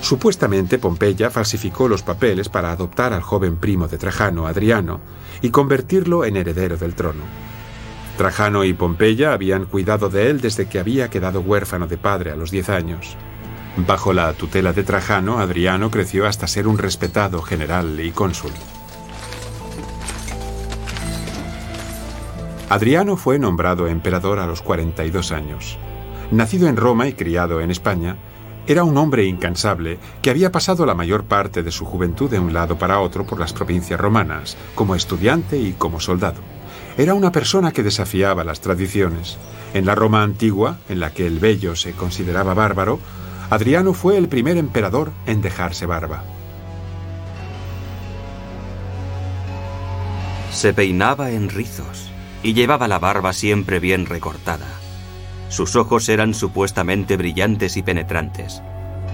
Supuestamente 0.00 0.78
Pompeya 0.78 1.30
falsificó 1.30 1.88
los 1.88 2.02
papeles 2.02 2.48
para 2.48 2.72
adoptar 2.72 3.12
al 3.12 3.22
joven 3.22 3.56
primo 3.56 3.88
de 3.88 3.98
Trajano, 3.98 4.46
Adriano, 4.46 5.00
y 5.42 5.50
convertirlo 5.50 6.24
en 6.24 6.36
heredero 6.36 6.76
del 6.76 6.94
trono. 6.94 7.24
Trajano 8.16 8.64
y 8.64 8.72
Pompeya 8.72 9.32
habían 9.32 9.66
cuidado 9.66 10.08
de 10.08 10.30
él 10.30 10.40
desde 10.40 10.68
que 10.68 10.78
había 10.78 11.08
quedado 11.08 11.40
huérfano 11.40 11.86
de 11.86 11.98
padre 11.98 12.32
a 12.32 12.36
los 12.36 12.50
10 12.50 12.68
años. 12.70 13.16
Bajo 13.76 14.12
la 14.12 14.32
tutela 14.32 14.72
de 14.72 14.82
Trajano, 14.82 15.38
Adriano 15.38 15.90
creció 15.90 16.26
hasta 16.26 16.48
ser 16.48 16.66
un 16.66 16.78
respetado 16.78 17.42
general 17.42 18.00
y 18.00 18.10
cónsul. 18.10 18.50
Adriano 22.68 23.16
fue 23.16 23.38
nombrado 23.38 23.86
emperador 23.86 24.40
a 24.40 24.46
los 24.46 24.62
42 24.62 25.32
años. 25.32 25.78
Nacido 26.30 26.68
en 26.68 26.76
Roma 26.76 27.06
y 27.06 27.14
criado 27.14 27.60
en 27.60 27.70
España, 27.70 28.16
era 28.68 28.84
un 28.84 28.98
hombre 28.98 29.24
incansable 29.24 29.98
que 30.20 30.28
había 30.28 30.52
pasado 30.52 30.84
la 30.84 30.94
mayor 30.94 31.24
parte 31.24 31.62
de 31.62 31.72
su 31.72 31.86
juventud 31.86 32.30
de 32.30 32.38
un 32.38 32.52
lado 32.52 32.78
para 32.78 33.00
otro 33.00 33.26
por 33.26 33.40
las 33.40 33.54
provincias 33.54 33.98
romanas, 33.98 34.58
como 34.74 34.94
estudiante 34.94 35.56
y 35.56 35.72
como 35.72 36.00
soldado. 36.00 36.42
Era 36.98 37.14
una 37.14 37.32
persona 37.32 37.72
que 37.72 37.82
desafiaba 37.82 38.44
las 38.44 38.60
tradiciones. 38.60 39.38
En 39.72 39.86
la 39.86 39.94
Roma 39.94 40.22
antigua, 40.22 40.76
en 40.90 41.00
la 41.00 41.14
que 41.14 41.26
el 41.26 41.38
bello 41.38 41.76
se 41.76 41.92
consideraba 41.92 42.52
bárbaro, 42.52 43.00
Adriano 43.48 43.94
fue 43.94 44.18
el 44.18 44.28
primer 44.28 44.58
emperador 44.58 45.12
en 45.24 45.40
dejarse 45.40 45.86
barba. 45.86 46.24
Se 50.52 50.74
peinaba 50.74 51.30
en 51.30 51.48
rizos 51.48 52.10
y 52.42 52.52
llevaba 52.52 52.86
la 52.86 52.98
barba 52.98 53.32
siempre 53.32 53.80
bien 53.80 54.04
recortada. 54.04 54.66
Sus 55.48 55.76
ojos 55.76 56.08
eran 56.08 56.34
supuestamente 56.34 57.16
brillantes 57.16 57.76
y 57.76 57.82
penetrantes. 57.82 58.62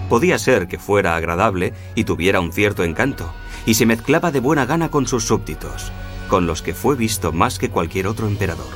Podía 0.08 0.38
ser 0.38 0.68
que 0.68 0.78
fuera 0.78 1.16
agradable 1.16 1.72
y 1.94 2.04
tuviera 2.04 2.40
un 2.40 2.52
cierto 2.52 2.84
encanto, 2.84 3.32
y 3.66 3.74
se 3.74 3.86
mezclaba 3.86 4.30
de 4.30 4.40
buena 4.40 4.66
gana 4.66 4.90
con 4.90 5.06
sus 5.06 5.24
súbditos, 5.24 5.92
con 6.28 6.46
los 6.46 6.62
que 6.62 6.74
fue 6.74 6.96
visto 6.96 7.32
más 7.32 7.58
que 7.58 7.70
cualquier 7.70 8.06
otro 8.06 8.26
emperador. 8.26 8.66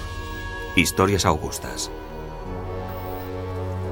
Historias 0.77 1.25
Augustas. 1.27 1.91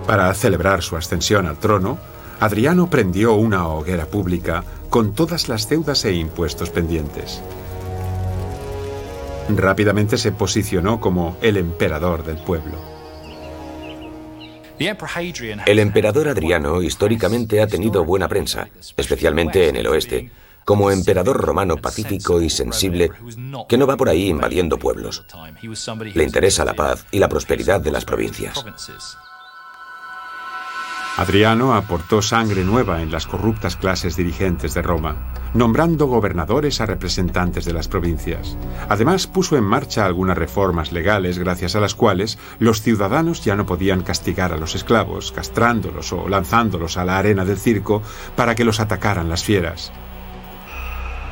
Para 0.07 0.33
celebrar 0.35 0.83
su 0.83 0.97
ascensión 0.97 1.47
al 1.47 1.59
trono, 1.59 1.99
Adriano 2.39 2.89
prendió 2.89 3.35
una 3.35 3.67
hoguera 3.67 4.07
pública 4.07 4.63
con 4.89 5.13
todas 5.15 5.49
las 5.49 5.69
deudas 5.69 6.05
e 6.05 6.13
impuestos 6.15 6.71
pendientes. 6.71 7.43
Rápidamente 9.49 10.17
se 10.17 10.33
posicionó 10.33 11.01
como 11.01 11.37
el 11.41 11.57
emperador 11.57 12.25
del 12.25 12.39
pueblo. 12.39 12.96
El 14.79 15.79
emperador 15.79 16.29
Adriano 16.29 16.83
históricamente 16.83 17.63
ha 17.63 17.67
tenido 17.67 18.05
buena 18.05 18.29
prensa, 18.29 18.69
especialmente 18.97 19.69
en 19.69 19.77
el 19.77 19.87
oeste, 19.87 20.31
como 20.65 20.91
emperador 20.91 21.37
romano 21.37 21.77
pacífico 21.77 22.43
y 22.43 22.51
sensible 22.51 23.11
que 23.69 23.79
no 23.79 23.87
va 23.87 23.97
por 23.97 24.09
ahí 24.09 24.29
invadiendo 24.29 24.79
pueblos. 24.79 25.25
Le 26.15 26.25
interesa 26.25 26.65
la 26.65 26.75
paz 26.75 27.07
y 27.11 27.19
la 27.19 27.29
prosperidad 27.29 27.81
de 27.81 27.93
las 27.93 28.05
provincias. 28.05 28.65
Adriano 31.17 31.73
aportó 31.73 32.21
sangre 32.21 32.63
nueva 32.63 33.01
en 33.01 33.11
las 33.11 33.27
corruptas 33.27 33.77
clases 33.77 34.17
dirigentes 34.17 34.75
de 34.75 34.83
Roma, 34.83 35.17
nombrando 35.55 36.07
gobernadores 36.07 36.83
a 36.83 36.87
representantes 36.87 37.65
de 37.65 37.73
las 37.73 37.89
provincias. 37.89 38.55
Además, 38.91 39.27
puso 39.27 39.57
en 39.57 39.65
marcha 39.65 40.05
algunas 40.05 40.37
reformas 40.37 40.93
legales 40.93 41.39
gracias 41.39 41.75
a 41.75 41.81
las 41.81 41.95
cuales 41.95 42.39
los 42.59 42.83
ciudadanos 42.83 43.43
ya 43.43 43.57
no 43.57 43.65
podían 43.65 44.03
castigar 44.03 44.53
a 44.53 44.59
los 44.59 44.75
esclavos, 44.75 45.33
castrándolos 45.33 46.13
o 46.13 46.29
lanzándolos 46.29 46.99
a 46.99 47.07
la 47.07 47.19
arena 47.19 47.47
del 47.47 47.57
circo 47.57 48.03
para 48.37 48.55
que 48.55 48.65
los 48.67 48.79
atacaran 48.79 49.31
las 49.31 49.43
fieras. 49.43 49.93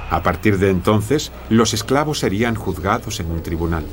A 0.08 0.22
partir 0.22 0.58
de 0.58 0.70
entonces, 0.70 1.30
los 1.50 1.74
esclavos 1.74 2.20
serían 2.20 2.54
juzgados 2.54 3.20
en 3.20 3.30
un 3.30 3.42
tribunal. 3.42 3.84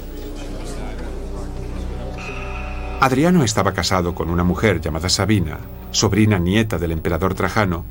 Adriano 3.02 3.44
estaba 3.44 3.74
casado 3.74 4.16
con 4.16 4.30
una 4.30 4.44
mujer 4.44 4.80
llamada 4.80 5.10
Sabina, 5.10 5.58
sobrina 5.92 6.40
nieta 6.40 6.78
del 6.78 6.92
emperador 6.92 7.34
Trajano. 7.34 7.86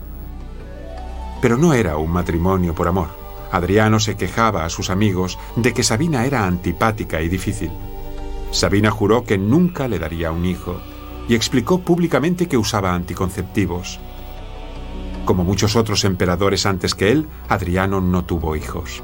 Pero 1.41 1.57
no 1.57 1.75
era 1.75 1.97
un 1.97 2.11
matrimonio 2.11 2.75
por 2.75 2.89
amor. 2.89 3.09
Adriano 3.53 4.01
se 4.01 4.17
quejaba 4.17 4.65
a 4.65 4.71
sus 4.71 4.91
amigos 4.91 5.39
de 5.57 5.73
que 5.73 5.83
Sabina 5.83 6.25
era 6.25 6.47
antipática 6.47 7.21
y 7.23 7.29
difícil. 7.29 7.71
Sabina 8.51 8.91
juró 8.91 9.25
que 9.25 9.39
nunca 9.39 9.89
le 9.89 9.99
daría 9.99 10.33
un 10.33 10.45
hijo 10.45 10.81
y 11.29 11.35
explicó 11.35 11.81
públicamente 11.81 12.47
que 12.47 12.57
usaba 12.57 12.95
anticonceptivos. 12.95 14.01
Como 15.25 15.45
muchos 15.45 15.77
otros 15.77 16.05
emperadores 16.05 16.67
antes 16.67 16.95
que 16.95 17.13
él, 17.13 17.27
Adriano 17.49 18.01
no 18.01 18.25
tuvo 18.25 18.57
hijos. 18.57 19.03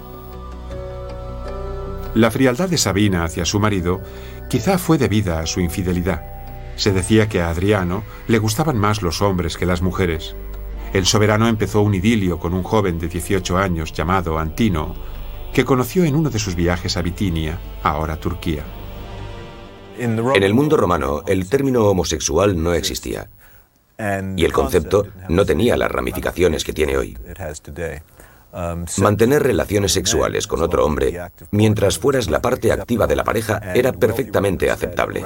La 2.15 2.31
frialdad 2.31 2.69
de 2.69 2.79
Sabina 2.79 3.25
hacia 3.25 3.45
su 3.45 3.61
marido 3.61 4.01
Quizá 4.49 4.79
fue 4.79 4.97
debida 4.97 5.41
a 5.41 5.47
su 5.47 5.61
infidelidad. 5.61 6.23
Se 6.77 6.93
decía 6.93 7.29
que 7.29 7.41
a 7.41 7.51
Adriano 7.51 8.05
le 8.29 8.39
gustaban 8.39 8.79
más 8.79 9.03
los 9.03 9.23
hombres 9.23 9.57
que 9.57 9.67
las 9.67 9.83
mujeres. 9.83 10.37
El 10.93 11.07
soberano 11.07 11.49
empezó 11.49 11.83
un 11.83 11.95
idilio 11.95 12.39
con 12.39 12.55
un 12.55 12.62
joven 12.62 12.99
de 12.99 13.09
18 13.09 13.59
años 13.59 13.93
llamado 13.93 14.39
Antino, 14.39 14.95
que 15.53 15.65
conoció 15.65 16.05
en 16.05 16.15
uno 16.15 16.31
de 16.31 16.39
sus 16.39 16.55
viajes 16.55 16.97
a 16.97 17.03
Bitinia, 17.03 17.59
ahora 17.83 18.17
Turquía. 18.17 18.65
En 19.99 20.43
el 20.43 20.55
mundo 20.55 20.77
romano, 20.77 21.23
el 21.27 21.49
término 21.49 21.87
homosexual 21.87 22.62
no 22.62 22.75
existía 22.75 23.29
y 24.37 24.45
el 24.45 24.53
concepto 24.53 25.07
no 25.29 25.47
tenía 25.47 25.77
las 25.77 25.91
ramificaciones 25.91 26.65
que 26.65 26.73
tiene 26.75 26.97
hoy. 26.97 27.17
Mantener 28.99 29.43
relaciones 29.43 29.93
sexuales 29.93 30.47
con 30.47 30.63
otro 30.63 30.85
hombre 30.85 31.21
mientras 31.51 31.99
fueras 31.99 32.31
la 32.31 32.41
parte 32.41 32.73
activa 32.73 33.07
de 33.07 33.17
la 33.17 33.25
pareja 33.25 33.61
era 33.75 33.93
perfectamente 33.93 34.71
aceptable. 34.71 35.25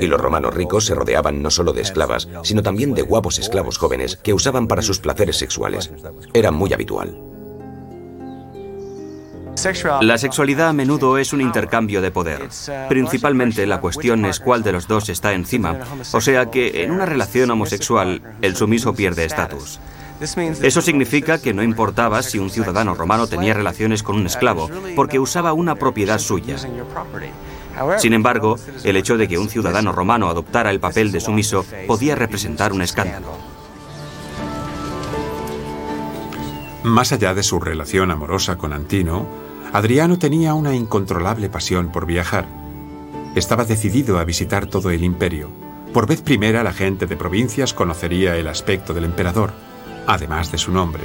Y 0.00 0.06
los 0.06 0.20
romanos 0.20 0.54
ricos 0.54 0.86
se 0.86 0.94
rodeaban 0.94 1.42
no 1.42 1.50
solo 1.50 1.72
de 1.72 1.82
esclavas, 1.82 2.28
sino 2.42 2.62
también 2.62 2.94
de 2.94 3.02
guapos 3.02 3.38
esclavos 3.38 3.78
jóvenes 3.78 4.16
que 4.16 4.34
usaban 4.34 4.66
para 4.66 4.82
sus 4.82 4.98
placeres 4.98 5.36
sexuales. 5.36 5.90
Era 6.34 6.50
muy 6.50 6.72
habitual. 6.72 7.16
La 10.02 10.18
sexualidad 10.18 10.68
a 10.68 10.72
menudo 10.72 11.16
es 11.16 11.32
un 11.32 11.40
intercambio 11.40 12.02
de 12.02 12.10
poder. 12.10 12.48
Principalmente 12.88 13.66
la 13.66 13.80
cuestión 13.80 14.24
es 14.26 14.38
cuál 14.38 14.62
de 14.62 14.72
los 14.72 14.86
dos 14.86 15.08
está 15.08 15.32
encima. 15.32 15.78
O 16.12 16.20
sea 16.20 16.50
que 16.50 16.84
en 16.84 16.90
una 16.90 17.06
relación 17.06 17.50
homosexual 17.50 18.20
el 18.42 18.54
sumiso 18.54 18.94
pierde 18.94 19.24
estatus. 19.24 19.80
Eso 20.20 20.80
significa 20.80 21.38
que 21.38 21.52
no 21.52 21.62
importaba 21.62 22.22
si 22.22 22.38
un 22.38 22.50
ciudadano 22.50 22.94
romano 22.94 23.26
tenía 23.26 23.54
relaciones 23.54 24.02
con 24.02 24.16
un 24.16 24.26
esclavo, 24.26 24.70
porque 24.94 25.18
usaba 25.18 25.52
una 25.52 25.74
propiedad 25.74 26.18
suya. 26.18 26.56
Sin 27.98 28.14
embargo, 28.14 28.56
el 28.84 28.96
hecho 28.96 29.18
de 29.18 29.28
que 29.28 29.38
un 29.38 29.50
ciudadano 29.50 29.92
romano 29.92 30.28
adoptara 30.28 30.70
el 30.70 30.80
papel 30.80 31.12
de 31.12 31.20
sumiso 31.20 31.64
podía 31.86 32.14
representar 32.14 32.72
un 32.72 32.80
escándalo. 32.80 33.36
Más 36.82 37.12
allá 37.12 37.34
de 37.34 37.42
su 37.42 37.60
relación 37.60 38.10
amorosa 38.10 38.56
con 38.56 38.72
Antino, 38.72 39.26
Adriano 39.72 40.18
tenía 40.18 40.54
una 40.54 40.74
incontrolable 40.74 41.50
pasión 41.50 41.90
por 41.90 42.06
viajar. 42.06 42.46
Estaba 43.34 43.64
decidido 43.64 44.18
a 44.18 44.24
visitar 44.24 44.66
todo 44.66 44.90
el 44.90 45.04
imperio. 45.04 45.50
Por 45.92 46.06
vez 46.06 46.22
primera 46.22 46.62
la 46.62 46.72
gente 46.72 47.06
de 47.06 47.16
provincias 47.16 47.74
conocería 47.74 48.36
el 48.36 48.48
aspecto 48.48 48.94
del 48.94 49.04
emperador 49.04 49.65
además 50.06 50.50
de 50.52 50.58
su 50.58 50.72
nombre. 50.72 51.04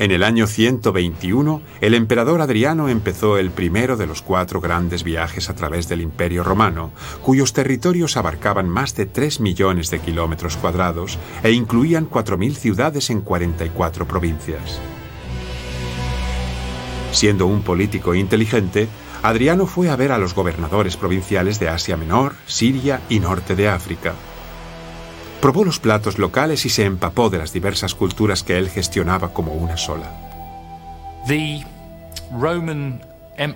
En 0.00 0.12
el 0.12 0.22
año 0.22 0.46
121, 0.46 1.60
el 1.80 1.94
emperador 1.94 2.40
Adriano 2.40 2.88
empezó 2.88 3.36
el 3.36 3.50
primero 3.50 3.96
de 3.96 4.06
los 4.06 4.22
cuatro 4.22 4.60
grandes 4.60 5.02
viajes 5.02 5.50
a 5.50 5.56
través 5.56 5.88
del 5.88 6.00
Imperio 6.00 6.44
Romano, 6.44 6.92
cuyos 7.20 7.52
territorios 7.52 8.16
abarcaban 8.16 8.68
más 8.68 8.94
de 8.94 9.06
3 9.06 9.40
millones 9.40 9.90
de 9.90 9.98
kilómetros 9.98 10.56
cuadrados 10.56 11.18
e 11.42 11.50
incluían 11.50 12.08
4.000 12.08 12.54
ciudades 12.54 13.10
en 13.10 13.22
44 13.22 14.06
provincias. 14.06 14.78
Siendo 17.10 17.46
un 17.46 17.62
político 17.62 18.14
inteligente, 18.14 18.86
Adriano 19.22 19.66
fue 19.66 19.90
a 19.90 19.96
ver 19.96 20.12
a 20.12 20.18
los 20.18 20.34
gobernadores 20.34 20.96
provinciales 20.96 21.58
de 21.58 21.68
Asia 21.68 21.96
Menor, 21.96 22.34
Siria 22.46 23.00
y 23.08 23.20
Norte 23.20 23.56
de 23.56 23.68
África. 23.68 24.14
Probó 25.40 25.64
los 25.64 25.78
platos 25.78 26.18
locales 26.18 26.64
y 26.66 26.68
se 26.68 26.84
empapó 26.84 27.30
de 27.30 27.38
las 27.38 27.52
diversas 27.52 27.94
culturas 27.94 28.42
que 28.42 28.58
él 28.58 28.68
gestionaba 28.68 29.32
como 29.32 29.52
una 29.52 29.76
sola. 29.76 30.12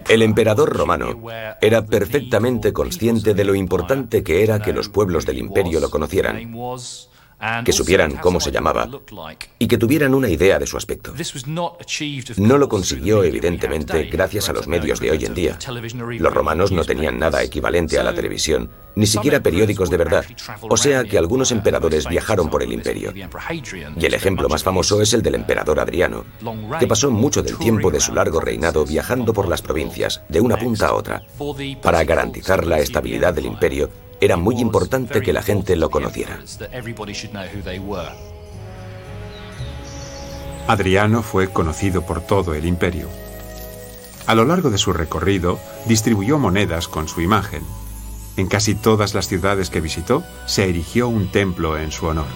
El 0.08 0.22
emperador 0.22 0.76
romano 0.76 1.20
era 1.60 1.84
perfectamente 1.84 2.72
consciente 2.72 3.34
de 3.34 3.44
lo 3.44 3.54
importante 3.54 4.22
que 4.22 4.44
era 4.44 4.60
que 4.60 4.72
los 4.72 4.88
pueblos 4.88 5.26
del 5.26 5.38
imperio 5.38 5.80
lo 5.80 5.90
conocieran 5.90 6.52
que 7.64 7.72
supieran 7.72 8.16
cómo 8.16 8.40
se 8.40 8.52
llamaba 8.52 8.88
y 9.58 9.66
que 9.66 9.78
tuvieran 9.78 10.14
una 10.14 10.28
idea 10.28 10.58
de 10.58 10.66
su 10.66 10.76
aspecto. 10.76 11.12
No 12.36 12.58
lo 12.58 12.68
consiguió, 12.68 13.24
evidentemente, 13.24 14.04
gracias 14.04 14.48
a 14.48 14.52
los 14.52 14.68
medios 14.68 15.00
de 15.00 15.10
hoy 15.10 15.24
en 15.24 15.34
día. 15.34 15.58
Los 16.18 16.34
romanos 16.34 16.72
no 16.72 16.84
tenían 16.84 17.18
nada 17.18 17.42
equivalente 17.42 17.98
a 17.98 18.04
la 18.04 18.14
televisión, 18.14 18.70
ni 18.94 19.06
siquiera 19.06 19.42
periódicos 19.42 19.90
de 19.90 19.96
verdad, 19.96 20.24
o 20.62 20.76
sea 20.76 21.04
que 21.04 21.18
algunos 21.18 21.50
emperadores 21.50 22.08
viajaron 22.08 22.48
por 22.48 22.62
el 22.62 22.72
imperio. 22.72 23.12
Y 23.14 24.06
el 24.06 24.14
ejemplo 24.14 24.48
más 24.48 24.62
famoso 24.62 25.00
es 25.00 25.12
el 25.14 25.22
del 25.22 25.34
emperador 25.34 25.80
Adriano, 25.80 26.24
que 26.78 26.86
pasó 26.86 27.10
mucho 27.10 27.42
del 27.42 27.58
tiempo 27.58 27.90
de 27.90 28.00
su 28.00 28.14
largo 28.14 28.40
reinado 28.40 28.84
viajando 28.84 29.32
por 29.32 29.48
las 29.48 29.62
provincias, 29.62 30.22
de 30.28 30.40
una 30.40 30.56
punta 30.56 30.88
a 30.88 30.94
otra, 30.94 31.22
para 31.82 32.04
garantizar 32.04 32.66
la 32.66 32.78
estabilidad 32.78 33.34
del 33.34 33.46
imperio 33.46 33.90
era 34.22 34.36
muy 34.36 34.60
importante 34.60 35.20
que 35.20 35.32
la 35.32 35.42
gente 35.42 35.74
lo 35.74 35.90
conociera. 35.90 36.38
Adriano 40.68 41.24
fue 41.24 41.52
conocido 41.52 42.06
por 42.06 42.20
todo 42.20 42.54
el 42.54 42.64
imperio. 42.64 43.08
A 44.28 44.36
lo 44.36 44.44
largo 44.44 44.70
de 44.70 44.78
su 44.78 44.92
recorrido, 44.92 45.58
distribuyó 45.86 46.38
monedas 46.38 46.86
con 46.86 47.08
su 47.08 47.20
imagen. 47.20 47.64
En 48.36 48.46
casi 48.46 48.76
todas 48.76 49.12
las 49.12 49.26
ciudades 49.26 49.70
que 49.70 49.80
visitó, 49.80 50.22
se 50.46 50.68
erigió 50.68 51.08
un 51.08 51.26
templo 51.32 51.76
en 51.76 51.90
su 51.90 52.06
honor. 52.06 52.28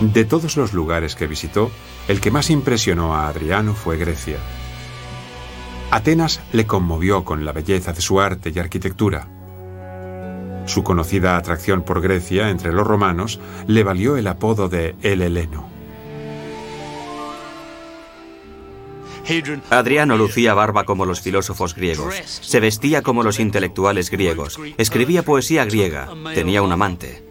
De 0.00 0.24
todos 0.24 0.56
los 0.56 0.72
lugares 0.72 1.16
que 1.16 1.26
visitó, 1.26 1.72
el 2.06 2.20
que 2.20 2.30
más 2.30 2.50
impresionó 2.50 3.16
a 3.16 3.26
Adriano 3.26 3.74
fue 3.74 3.96
Grecia. 3.96 4.38
Atenas 5.90 6.40
le 6.52 6.66
conmovió 6.66 7.24
con 7.24 7.44
la 7.44 7.52
belleza 7.52 7.92
de 7.92 8.00
su 8.00 8.20
arte 8.20 8.52
y 8.54 8.58
arquitectura. 8.58 9.28
Su 10.66 10.84
conocida 10.84 11.36
atracción 11.36 11.82
por 11.82 12.00
Grecia 12.00 12.50
entre 12.50 12.72
los 12.72 12.86
romanos 12.86 13.40
le 13.66 13.82
valió 13.82 14.16
el 14.16 14.28
apodo 14.28 14.68
de 14.68 14.94
El 15.02 15.20
Heleno. 15.20 15.68
Adriano 19.70 20.16
lucía 20.16 20.54
barba 20.54 20.84
como 20.84 21.06
los 21.06 21.20
filósofos 21.20 21.74
griegos, 21.74 22.14
se 22.24 22.60
vestía 22.60 23.02
como 23.02 23.22
los 23.22 23.38
intelectuales 23.38 24.10
griegos, 24.10 24.58
escribía 24.76 25.22
poesía 25.22 25.64
griega, 25.64 26.08
tenía 26.34 26.62
un 26.62 26.72
amante. 26.72 27.24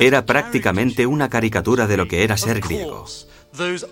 Era 0.00 0.24
prácticamente 0.24 1.06
una 1.06 1.28
caricatura 1.28 1.86
de 1.86 1.96
lo 1.96 2.08
que 2.08 2.22
era 2.22 2.36
ser 2.36 2.60
griego. 2.60 3.06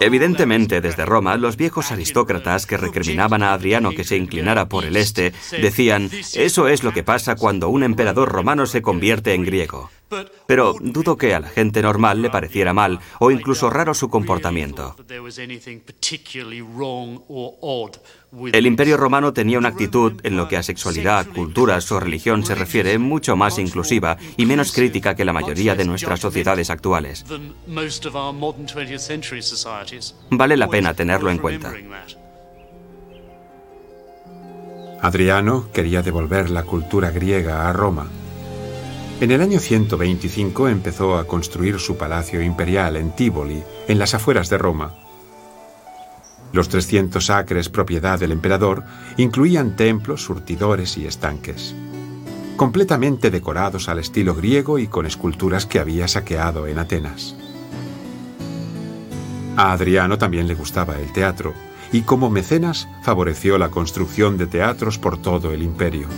Evidentemente, 0.00 0.80
desde 0.80 1.04
Roma, 1.04 1.36
los 1.36 1.56
viejos 1.56 1.90
aristócratas 1.92 2.66
que 2.66 2.76
recriminaban 2.76 3.42
a 3.42 3.52
Adriano 3.52 3.92
que 3.92 4.04
se 4.04 4.16
inclinara 4.16 4.68
por 4.68 4.84
el 4.84 4.96
este 4.96 5.32
decían, 5.60 6.10
eso 6.34 6.68
es 6.68 6.82
lo 6.82 6.92
que 6.92 7.02
pasa 7.02 7.36
cuando 7.36 7.68
un 7.68 7.82
emperador 7.82 8.30
romano 8.30 8.66
se 8.66 8.82
convierte 8.82 9.34
en 9.34 9.44
griego. 9.44 9.90
Pero 10.46 10.74
dudo 10.80 11.16
que 11.16 11.34
a 11.34 11.40
la 11.40 11.48
gente 11.48 11.82
normal 11.82 12.22
le 12.22 12.30
pareciera 12.30 12.72
mal 12.72 13.00
o 13.18 13.30
incluso 13.30 13.70
raro 13.70 13.94
su 13.94 14.08
comportamiento. 14.08 14.96
El 18.52 18.66
imperio 18.66 18.96
romano 18.96 19.32
tenía 19.32 19.58
una 19.58 19.68
actitud 19.68 20.20
en 20.22 20.36
lo 20.36 20.48
que 20.48 20.56
a 20.56 20.62
sexualidad, 20.62 21.26
culturas 21.28 21.90
o 21.92 22.00
religión 22.00 22.44
se 22.44 22.54
refiere 22.54 22.98
mucho 22.98 23.36
más 23.36 23.58
inclusiva 23.58 24.16
y 24.36 24.46
menos 24.46 24.72
crítica 24.72 25.14
que 25.14 25.24
la 25.24 25.32
mayoría 25.32 25.74
de 25.74 25.84
nuestras 25.84 26.20
sociedades 26.20 26.70
actuales. 26.70 27.24
Vale 30.30 30.56
la 30.56 30.68
pena 30.68 30.94
tenerlo 30.94 31.30
en 31.30 31.38
cuenta. 31.38 31.72
Adriano 35.00 35.70
quería 35.72 36.02
devolver 36.02 36.50
la 36.50 36.62
cultura 36.62 37.10
griega 37.10 37.68
a 37.68 37.72
Roma 37.72 38.08
en 39.20 39.30
el 39.30 39.40
año 39.40 39.58
125 39.58 40.68
empezó 40.68 41.16
a 41.16 41.26
construir 41.26 41.78
su 41.78 41.96
palacio 41.96 42.42
imperial 42.42 42.96
en 42.96 43.12
Tívoli, 43.12 43.62
en 43.88 43.98
las 43.98 44.14
afueras 44.14 44.50
de 44.50 44.58
Roma. 44.58 44.94
Los 46.52 46.68
300 46.68 47.30
acres 47.30 47.68
propiedad 47.68 48.18
del 48.18 48.32
emperador 48.32 48.84
incluían 49.16 49.76
templos, 49.76 50.22
surtidores 50.22 50.96
y 50.98 51.06
estanques, 51.06 51.74
completamente 52.56 53.30
decorados 53.30 53.88
al 53.88 53.98
estilo 53.98 54.34
griego 54.34 54.78
y 54.78 54.86
con 54.86 55.06
esculturas 55.06 55.66
que 55.66 55.78
había 55.78 56.06
saqueado 56.08 56.66
en 56.66 56.78
Atenas. 56.78 57.34
A 59.56 59.72
Adriano 59.72 60.18
también 60.18 60.48
le 60.48 60.54
gustaba 60.54 60.98
el 60.98 61.12
teatro, 61.12 61.54
y 61.92 62.02
como 62.02 62.28
mecenas 62.28 62.88
favoreció 63.02 63.56
la 63.56 63.70
construcción 63.70 64.36
de 64.36 64.48
teatros 64.48 64.98
por 64.98 65.20
todo 65.22 65.52
el 65.52 65.62
imperio. 65.62 66.08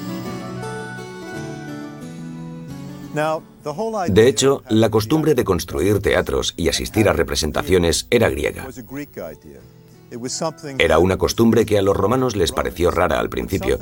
De 4.09 4.29
hecho, 4.29 4.63
la 4.69 4.91
costumbre 4.91 5.35
de 5.35 5.45
construir 5.45 6.01
teatros 6.01 6.55
y 6.57 6.69
asistir 6.69 7.09
a 7.09 7.13
representaciones 7.13 8.07
era 8.11 8.29
griega. 8.29 8.69
Era 10.79 10.99
una 10.99 11.19
costumbre 11.19 11.67
que 11.67 11.79
a 11.79 11.83
los 11.83 11.97
romanos 11.97 12.37
les 12.37 12.53
pareció 12.53 12.91
rara 12.91 13.19
al 13.19 13.29
principio, 13.29 13.79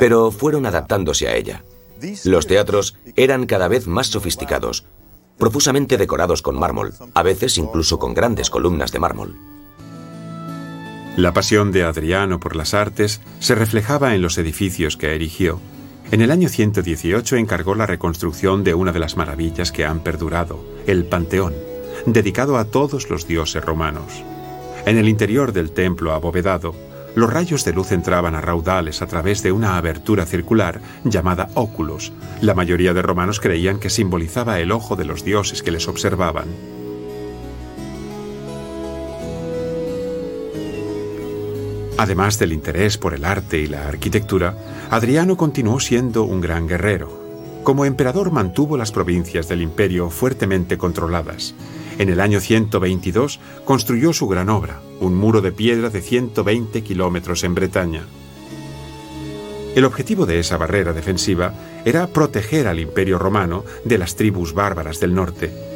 pero 0.00 0.30
fueron 0.30 0.66
adaptándose 0.66 1.28
a 1.28 1.36
ella. 1.36 1.64
Los 2.24 2.46
teatros 2.46 2.96
eran 3.14 3.46
cada 3.46 3.68
vez 3.68 3.86
más 3.86 4.08
sofisticados, 4.08 4.84
profusamente 5.38 5.96
decorados 5.96 6.42
con 6.42 6.58
mármol, 6.58 6.94
a 7.14 7.22
veces 7.22 7.58
incluso 7.58 7.98
con 7.98 8.14
grandes 8.14 8.50
columnas 8.50 8.90
de 8.92 8.98
mármol. 8.98 9.36
La 11.16 11.32
pasión 11.32 11.70
de 11.70 11.84
Adriano 11.84 12.40
por 12.40 12.56
las 12.56 12.74
artes 12.74 13.20
se 13.38 13.54
reflejaba 13.54 14.16
en 14.16 14.22
los 14.22 14.36
edificios 14.36 14.96
que 14.96 15.14
erigió 15.14 15.60
en 16.10 16.20
el 16.20 16.30
año 16.30 16.48
118 16.48 17.36
encargó 17.36 17.74
la 17.74 17.86
reconstrucción 17.86 18.64
de 18.64 18.74
una 18.74 18.92
de 18.92 18.98
las 18.98 19.16
maravillas 19.16 19.72
que 19.72 19.84
han 19.84 20.00
perdurado, 20.00 20.64
el 20.86 21.04
Panteón, 21.06 21.54
dedicado 22.06 22.56
a 22.58 22.66
todos 22.66 23.10
los 23.10 23.26
dioses 23.26 23.64
romanos. 23.64 24.22
En 24.86 24.98
el 24.98 25.08
interior 25.08 25.52
del 25.52 25.70
templo 25.70 26.12
abovedado, 26.12 26.74
los 27.14 27.32
rayos 27.32 27.64
de 27.64 27.72
luz 27.72 27.92
entraban 27.92 28.34
a 28.34 28.40
raudales 28.40 29.00
a 29.00 29.06
través 29.06 29.42
de 29.42 29.52
una 29.52 29.76
abertura 29.76 30.26
circular 30.26 30.80
llamada 31.04 31.48
óculos. 31.54 32.12
La 32.40 32.54
mayoría 32.54 32.92
de 32.92 33.02
romanos 33.02 33.40
creían 33.40 33.78
que 33.78 33.90
simbolizaba 33.90 34.58
el 34.58 34.72
ojo 34.72 34.96
de 34.96 35.04
los 35.04 35.24
dioses 35.24 35.62
que 35.62 35.70
les 35.70 35.86
observaban. 35.86 36.48
Además 41.96 42.38
del 42.40 42.52
interés 42.52 42.98
por 42.98 43.14
el 43.14 43.24
arte 43.24 43.58
y 43.58 43.66
la 43.66 43.86
arquitectura, 43.86 44.56
Adriano 44.90 45.36
continuó 45.36 45.78
siendo 45.78 46.24
un 46.24 46.40
gran 46.40 46.66
guerrero. 46.66 47.22
Como 47.62 47.84
emperador 47.84 48.32
mantuvo 48.32 48.76
las 48.76 48.90
provincias 48.90 49.48
del 49.48 49.62
imperio 49.62 50.10
fuertemente 50.10 50.76
controladas. 50.76 51.54
En 51.98 52.08
el 52.08 52.20
año 52.20 52.40
122 52.40 53.38
construyó 53.64 54.12
su 54.12 54.26
gran 54.26 54.48
obra, 54.48 54.80
un 55.00 55.14
muro 55.14 55.40
de 55.40 55.52
piedra 55.52 55.88
de 55.88 56.02
120 56.02 56.82
kilómetros 56.82 57.44
en 57.44 57.54
Bretaña. 57.54 58.02
El 59.76 59.84
objetivo 59.84 60.26
de 60.26 60.40
esa 60.40 60.56
barrera 60.56 60.92
defensiva 60.92 61.54
era 61.84 62.08
proteger 62.08 62.66
al 62.66 62.80
imperio 62.80 63.18
romano 63.18 63.64
de 63.84 63.98
las 63.98 64.16
tribus 64.16 64.52
bárbaras 64.52 64.98
del 64.98 65.14
norte. 65.14 65.73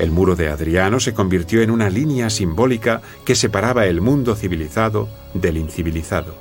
El 0.00 0.10
muro 0.10 0.34
de 0.34 0.48
Adriano 0.48 0.98
se 0.98 1.12
convirtió 1.12 1.60
en 1.60 1.70
una 1.70 1.90
línea 1.90 2.30
simbólica 2.30 3.02
que 3.26 3.34
separaba 3.34 3.84
el 3.84 4.00
mundo 4.00 4.34
civilizado 4.34 5.10
del 5.34 5.58
incivilizado. 5.58 6.34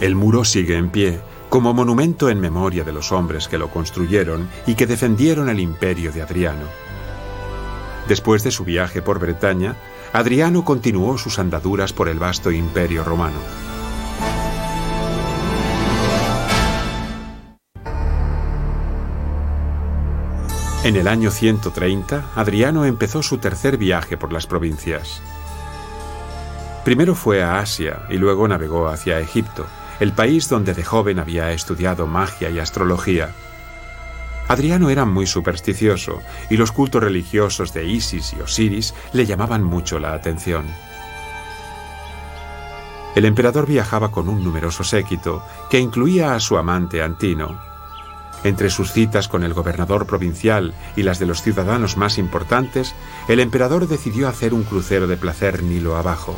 El 0.00 0.14
muro 0.14 0.44
sigue 0.44 0.76
en 0.76 0.90
pie, 0.90 1.18
como 1.48 1.74
monumento 1.74 2.30
en 2.30 2.38
memoria 2.38 2.84
de 2.84 2.92
los 2.92 3.10
hombres 3.10 3.48
que 3.48 3.58
lo 3.58 3.68
construyeron 3.68 4.48
y 4.68 4.76
que 4.76 4.86
defendieron 4.86 5.48
el 5.48 5.58
imperio 5.58 6.12
de 6.12 6.22
Adriano. 6.22 6.66
Después 8.06 8.44
de 8.44 8.52
su 8.52 8.62
viaje 8.62 9.02
por 9.02 9.18
Bretaña, 9.18 9.74
Adriano 10.12 10.64
continuó 10.64 11.18
sus 11.18 11.40
andaduras 11.40 11.92
por 11.92 12.08
el 12.08 12.20
vasto 12.20 12.52
imperio 12.52 13.02
romano. 13.02 13.69
En 20.82 20.96
el 20.96 21.08
año 21.08 21.30
130, 21.30 22.30
Adriano 22.34 22.86
empezó 22.86 23.22
su 23.22 23.36
tercer 23.36 23.76
viaje 23.76 24.16
por 24.16 24.32
las 24.32 24.46
provincias. 24.46 25.20
Primero 26.86 27.14
fue 27.14 27.42
a 27.42 27.58
Asia 27.58 28.06
y 28.08 28.16
luego 28.16 28.48
navegó 28.48 28.88
hacia 28.88 29.20
Egipto, 29.20 29.66
el 30.00 30.12
país 30.12 30.48
donde 30.48 30.72
de 30.72 30.82
joven 30.82 31.18
había 31.18 31.52
estudiado 31.52 32.06
magia 32.06 32.48
y 32.48 32.58
astrología. 32.58 33.34
Adriano 34.48 34.88
era 34.88 35.04
muy 35.04 35.26
supersticioso 35.26 36.22
y 36.48 36.56
los 36.56 36.72
cultos 36.72 37.02
religiosos 37.02 37.74
de 37.74 37.84
Isis 37.84 38.32
y 38.32 38.40
Osiris 38.40 38.94
le 39.12 39.26
llamaban 39.26 39.62
mucho 39.62 39.98
la 39.98 40.14
atención. 40.14 40.64
El 43.14 43.26
emperador 43.26 43.66
viajaba 43.66 44.10
con 44.10 44.30
un 44.30 44.42
numeroso 44.42 44.82
séquito 44.82 45.44
que 45.68 45.78
incluía 45.78 46.34
a 46.34 46.40
su 46.40 46.56
amante 46.56 47.02
Antino, 47.02 47.69
Entre 48.42 48.70
sus 48.70 48.92
citas 48.92 49.28
con 49.28 49.44
el 49.44 49.52
gobernador 49.52 50.06
provincial 50.06 50.72
y 50.96 51.02
las 51.02 51.18
de 51.18 51.26
los 51.26 51.42
ciudadanos 51.42 51.96
más 51.96 52.16
importantes, 52.16 52.94
el 53.28 53.40
emperador 53.40 53.86
decidió 53.86 54.28
hacer 54.28 54.54
un 54.54 54.62
crucero 54.62 55.06
de 55.06 55.16
placer 55.16 55.62
Nilo 55.62 55.96
abajo. 55.96 56.36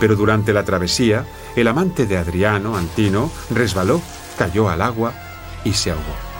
Pero 0.00 0.16
durante 0.16 0.52
la 0.52 0.64
travesía, 0.64 1.26
el 1.54 1.68
amante 1.68 2.06
de 2.06 2.16
Adriano, 2.16 2.76
Antino, 2.76 3.30
resbaló, 3.50 4.00
cayó 4.38 4.68
al 4.68 4.82
agua 4.82 5.12
y 5.62 5.74
se 5.74 5.92
ahogó. 5.92 6.30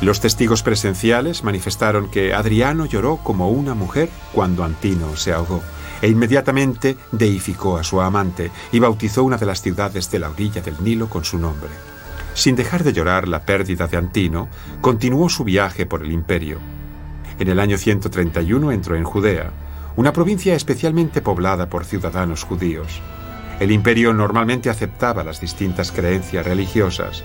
Los 0.00 0.20
testigos 0.20 0.62
presenciales 0.62 1.44
manifestaron 1.44 2.10
que 2.10 2.34
Adriano 2.34 2.84
lloró 2.84 3.18
como 3.18 3.50
una 3.50 3.74
mujer 3.74 4.10
cuando 4.32 4.64
Antino 4.64 5.16
se 5.16 5.32
ahogó 5.32 5.62
e 6.02 6.08
inmediatamente 6.08 6.98
deificó 7.12 7.78
a 7.78 7.84
su 7.84 8.00
amante 8.02 8.50
y 8.72 8.78
bautizó 8.78 9.24
una 9.24 9.38
de 9.38 9.46
las 9.46 9.62
ciudades 9.62 10.10
de 10.10 10.18
la 10.18 10.28
orilla 10.28 10.60
del 10.60 10.76
Nilo 10.82 11.08
con 11.08 11.24
su 11.24 11.38
nombre. 11.38 11.70
Sin 12.36 12.54
dejar 12.54 12.84
de 12.84 12.92
llorar 12.92 13.28
la 13.28 13.46
pérdida 13.46 13.86
de 13.86 13.96
Antino, 13.96 14.48
continuó 14.82 15.30
su 15.30 15.42
viaje 15.42 15.86
por 15.86 16.02
el 16.02 16.12
imperio. 16.12 16.58
En 17.38 17.48
el 17.48 17.58
año 17.58 17.78
131 17.78 18.72
entró 18.72 18.94
en 18.94 19.04
Judea, 19.04 19.50
una 19.96 20.12
provincia 20.12 20.54
especialmente 20.54 21.22
poblada 21.22 21.70
por 21.70 21.86
ciudadanos 21.86 22.44
judíos. 22.44 23.00
El 23.58 23.72
imperio 23.72 24.12
normalmente 24.12 24.68
aceptaba 24.68 25.24
las 25.24 25.40
distintas 25.40 25.90
creencias 25.92 26.44
religiosas, 26.44 27.24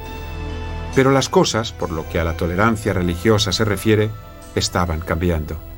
pero 0.96 1.12
las 1.12 1.28
cosas, 1.28 1.74
por 1.74 1.92
lo 1.92 2.08
que 2.08 2.18
a 2.18 2.24
la 2.24 2.38
tolerancia 2.38 2.94
religiosa 2.94 3.52
se 3.52 3.66
refiere, 3.66 4.10
estaban 4.56 5.02
cambiando. 5.02 5.71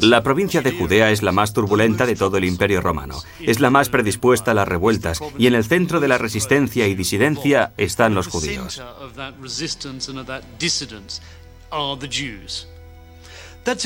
La 0.00 0.22
provincia 0.22 0.62
de 0.62 0.72
Judea 0.72 1.10
es 1.10 1.22
la 1.22 1.32
más 1.32 1.52
turbulenta 1.52 2.06
de 2.06 2.16
todo 2.16 2.36
el 2.36 2.44
imperio 2.44 2.80
romano. 2.80 3.22
Es 3.40 3.60
la 3.60 3.70
más 3.70 3.88
predispuesta 3.88 4.50
a 4.50 4.54
las 4.54 4.68
revueltas 4.68 5.20
y 5.38 5.46
en 5.46 5.54
el 5.54 5.64
centro 5.64 6.00
de 6.00 6.08
la 6.08 6.18
resistencia 6.18 6.86
y 6.86 6.94
disidencia 6.94 7.72
están 7.76 8.14
los 8.14 8.28
judíos. 8.28 8.82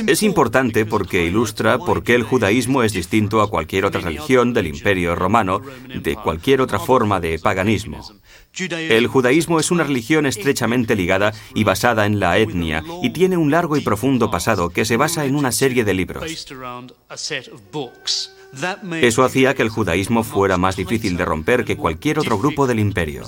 Es 0.07 0.23
importante 0.23 0.87
porque 0.87 1.25
ilustra 1.25 1.79
por 1.79 2.03
qué 2.03 2.15
el 2.15 2.23
judaísmo 2.23 2.83
es 2.83 2.93
distinto 2.93 3.41
a 3.41 3.51
cualquier 3.51 3.85
otra 3.85 4.01
religión 4.01 4.53
del 4.53 4.67
imperio 4.67 5.15
romano, 5.15 5.61
de 6.03 6.17
cualquier 6.17 6.61
otra 6.61 6.79
forma 6.79 7.21
de 7.21 7.39
paganismo. 7.39 8.07
El 8.71 9.07
judaísmo 9.07 9.61
es 9.61 9.71
una 9.71 9.85
religión 9.85 10.27
estrechamente 10.27 10.97
ligada 10.97 11.33
y 11.55 11.65
basada 11.65 12.07
en 12.07 12.19
la 12.19 12.39
etnia 12.39 12.83
y 13.03 13.11
tiene 13.11 13.37
un 13.37 13.51
largo 13.51 13.77
y 13.77 13.81
profundo 13.81 14.31
pasado 14.31 14.71
que 14.71 14.85
se 14.85 14.97
basa 14.97 15.25
en 15.25 15.37
una 15.37 15.53
serie 15.53 15.85
de 15.85 15.95
libros. 15.95 16.25
Eso 19.03 19.25
hacía 19.25 19.55
que 19.55 19.63
el 19.63 19.69
judaísmo 19.69 20.25
fuera 20.25 20.57
más 20.57 20.77
difícil 20.77 21.17
de 21.17 21.25
romper 21.25 21.65
que 21.65 21.77
cualquier 21.77 22.19
otro 22.19 22.39
grupo 22.39 22.67
del 22.67 22.81
imperio. 22.81 23.25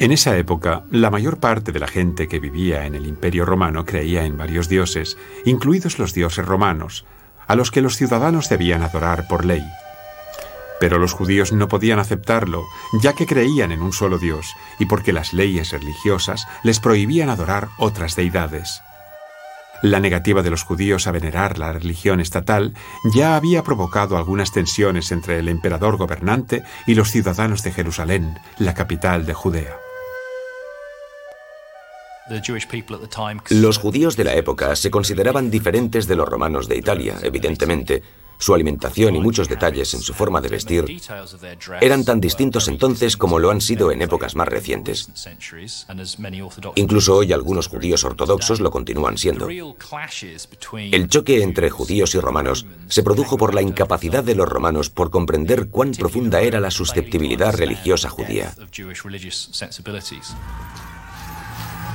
En 0.00 0.12
esa 0.12 0.36
época, 0.36 0.84
la 0.92 1.10
mayor 1.10 1.40
parte 1.40 1.72
de 1.72 1.80
la 1.80 1.88
gente 1.88 2.28
que 2.28 2.38
vivía 2.38 2.86
en 2.86 2.94
el 2.94 3.04
Imperio 3.04 3.44
romano 3.44 3.84
creía 3.84 4.24
en 4.24 4.38
varios 4.38 4.68
dioses, 4.68 5.18
incluidos 5.44 5.98
los 5.98 6.14
dioses 6.14 6.46
romanos, 6.46 7.04
a 7.48 7.56
los 7.56 7.72
que 7.72 7.82
los 7.82 7.96
ciudadanos 7.96 8.48
debían 8.48 8.82
adorar 8.82 9.26
por 9.26 9.44
ley. 9.44 9.64
Pero 10.78 10.98
los 10.98 11.14
judíos 11.14 11.52
no 11.52 11.66
podían 11.66 11.98
aceptarlo, 11.98 12.62
ya 13.02 13.14
que 13.14 13.26
creían 13.26 13.72
en 13.72 13.82
un 13.82 13.92
solo 13.92 14.18
Dios 14.18 14.54
y 14.78 14.86
porque 14.86 15.12
las 15.12 15.32
leyes 15.32 15.72
religiosas 15.72 16.46
les 16.62 16.78
prohibían 16.78 17.28
adorar 17.28 17.66
otras 17.76 18.14
deidades. 18.14 18.80
La 19.82 19.98
negativa 19.98 20.42
de 20.42 20.50
los 20.50 20.62
judíos 20.62 21.08
a 21.08 21.12
venerar 21.12 21.58
la 21.58 21.72
religión 21.72 22.20
estatal 22.20 22.72
ya 23.12 23.34
había 23.34 23.64
provocado 23.64 24.16
algunas 24.16 24.52
tensiones 24.52 25.10
entre 25.10 25.40
el 25.40 25.48
emperador 25.48 25.96
gobernante 25.96 26.62
y 26.86 26.94
los 26.94 27.10
ciudadanos 27.10 27.64
de 27.64 27.72
Jerusalén, 27.72 28.38
la 28.58 28.74
capital 28.74 29.26
de 29.26 29.34
Judea. 29.34 29.87
Los 33.50 33.78
judíos 33.78 34.16
de 34.16 34.24
la 34.24 34.34
época 34.34 34.74
se 34.76 34.90
consideraban 34.90 35.50
diferentes 35.50 36.06
de 36.06 36.16
los 36.16 36.28
romanos 36.28 36.68
de 36.68 36.76
Italia, 36.76 37.16
evidentemente. 37.22 38.02
Su 38.40 38.54
alimentación 38.54 39.16
y 39.16 39.20
muchos 39.20 39.48
detalles 39.48 39.92
en 39.94 40.00
su 40.00 40.14
forma 40.14 40.40
de 40.40 40.48
vestir 40.48 40.84
eran 41.80 42.04
tan 42.04 42.20
distintos 42.20 42.68
entonces 42.68 43.16
como 43.16 43.40
lo 43.40 43.50
han 43.50 43.60
sido 43.60 43.90
en 43.90 44.00
épocas 44.00 44.36
más 44.36 44.46
recientes. 44.46 45.10
Incluso 46.76 47.16
hoy 47.16 47.32
algunos 47.32 47.66
judíos 47.66 48.04
ortodoxos 48.04 48.60
lo 48.60 48.70
continúan 48.70 49.18
siendo. 49.18 49.48
El 49.48 51.08
choque 51.08 51.42
entre 51.42 51.68
judíos 51.68 52.14
y 52.14 52.20
romanos 52.20 52.64
se 52.86 53.02
produjo 53.02 53.36
por 53.36 53.54
la 53.54 53.62
incapacidad 53.62 54.22
de 54.22 54.36
los 54.36 54.48
romanos 54.48 54.88
por 54.88 55.10
comprender 55.10 55.68
cuán 55.68 55.90
profunda 55.90 56.40
era 56.40 56.60
la 56.60 56.70
susceptibilidad 56.70 57.56
religiosa 57.56 58.08
judía. 58.08 58.54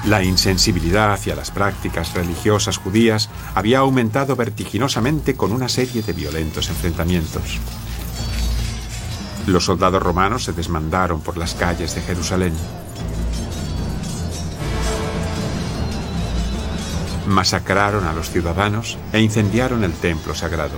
La 0.06 0.22
insensibilidad 0.22 1.14
hacia 1.14 1.34
las 1.34 1.50
prácticas 1.50 2.14
religiosas 2.14 2.78
judías 2.78 3.30
había 3.56 3.80
aumentado 3.80 4.36
vertiginosamente 4.36 5.36
con 5.36 5.54
una 5.54 5.70
serie 5.70 6.02
de 6.02 6.12
violentos 6.12 6.68
enfrentamientos. 6.68 7.60
Los 9.48 9.66
soldados 9.66 10.04
romanos 10.04 10.44
se 10.44 10.52
desmandaron 10.52 11.22
por 11.22 11.38
las 11.38 11.54
calles 11.54 11.96
de 11.96 12.02
Jerusalén. 12.02 12.54
Masacraron 17.28 18.06
a 18.06 18.12
los 18.12 18.30
ciudadanos 18.30 18.98
e 19.14 19.22
incendiaron 19.22 19.86
el 19.86 19.94
templo 19.94 20.36
sagrado. 20.36 20.76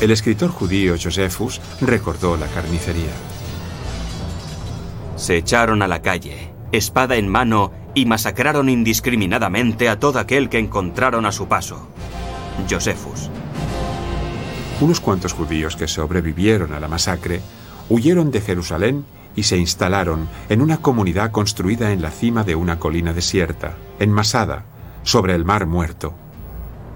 El 0.00 0.10
escritor 0.10 0.50
judío 0.50 0.96
Josephus 1.00 1.60
recordó 1.80 2.36
la 2.36 2.46
carnicería. 2.48 3.12
Se 5.14 5.36
echaron 5.36 5.82
a 5.82 5.88
la 5.88 6.02
calle, 6.02 6.52
espada 6.72 7.16
en 7.16 7.28
mano, 7.28 7.72
y 7.94 8.06
masacraron 8.06 8.68
indiscriminadamente 8.68 9.88
a 9.88 9.98
todo 9.98 10.18
aquel 10.18 10.48
que 10.48 10.58
encontraron 10.58 11.26
a 11.26 11.32
su 11.32 11.48
paso. 11.48 11.88
Josephus. 12.68 13.30
Unos 14.80 15.00
cuantos 15.00 15.32
judíos 15.32 15.76
que 15.76 15.88
sobrevivieron 15.88 16.72
a 16.72 16.80
la 16.80 16.88
masacre 16.88 17.40
huyeron 17.88 18.30
de 18.30 18.40
Jerusalén 18.40 19.04
y 19.36 19.42
se 19.42 19.56
instalaron 19.56 20.28
en 20.48 20.62
una 20.62 20.78
comunidad 20.78 21.30
construida 21.30 21.92
en 21.92 22.02
la 22.02 22.10
cima 22.10 22.44
de 22.44 22.54
una 22.54 22.78
colina 22.78 23.12
desierta, 23.12 23.76
en 23.98 24.10
Masada, 24.10 24.64
sobre 25.02 25.34
el 25.34 25.44
Mar 25.44 25.66
Muerto. 25.66 26.14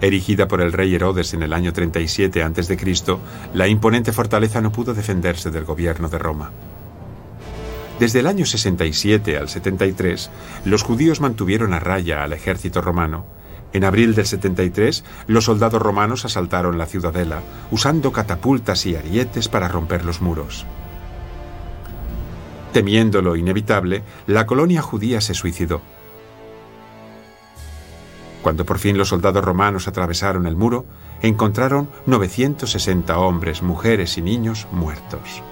Erigida 0.01 0.49
por 0.49 0.61
el 0.61 0.73
rey 0.73 0.95
Herodes 0.95 1.35
en 1.35 1.43
el 1.43 1.53
año 1.53 1.73
37 1.73 2.43
a.C., 2.43 2.99
la 3.55 3.69
imponente 3.69 4.13
fortaleza 4.13 4.61
no 4.61 4.73
pudo 4.73 4.95
defenderse 4.95 5.51
del 5.51 5.65
gobierno 5.65 6.09
de 6.09 6.19
Roma. 6.19 6.51
Desde 7.99 8.21
el 8.21 8.27
año 8.27 8.45
67 8.45 9.39
al 9.39 9.49
73, 9.49 10.31
los 10.65 10.83
judíos 10.83 11.21
mantuvieron 11.21 11.73
a 11.73 11.79
raya 11.79 12.25
al 12.25 12.33
ejército 12.33 12.81
romano. 12.81 13.25
En 13.73 13.85
abril 13.85 14.15
del 14.15 14.27
73, 14.27 15.05
los 15.29 15.45
soldados 15.45 15.81
romanos 15.81 16.25
asaltaron 16.25 16.77
la 16.77 16.87
ciudadela, 16.87 17.43
usando 17.71 18.13
catapultas 18.13 18.87
y 18.87 18.97
arietes 18.97 19.49
para 19.49 19.69
romper 19.69 20.05
los 20.05 20.21
muros. 20.21 20.67
Temiendo 22.73 23.23
lo 23.23 23.37
inevitable, 23.37 24.03
la 24.27 24.47
colonia 24.47 24.83
judía 24.83 25.21
se 25.21 25.35
suicidó. 25.35 25.81
Cuando 28.43 28.67
por 28.67 28.79
fin 28.79 28.99
los 28.99 29.09
soldados 29.09 29.45
romanos 29.45 29.87
atravesaron 29.87 30.47
el 30.47 30.57
muro, 30.57 30.85
encontraron 31.23 31.89
960 32.07 33.17
hombres, 33.19 33.63
mujeres 33.63 34.19
y 34.19 34.23
niños 34.23 34.67
muertos. 34.73 35.43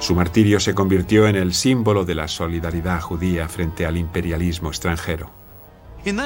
Su 0.00 0.14
martirio 0.14 0.60
se 0.60 0.74
convirtió 0.74 1.26
en 1.26 1.36
el 1.36 1.52
símbolo 1.54 2.04
de 2.04 2.14
la 2.14 2.28
solidaridad 2.28 3.00
judía 3.00 3.48
frente 3.48 3.84
al 3.84 3.96
imperialismo 3.96 4.68
extranjero. 4.68 5.30
En 6.04 6.20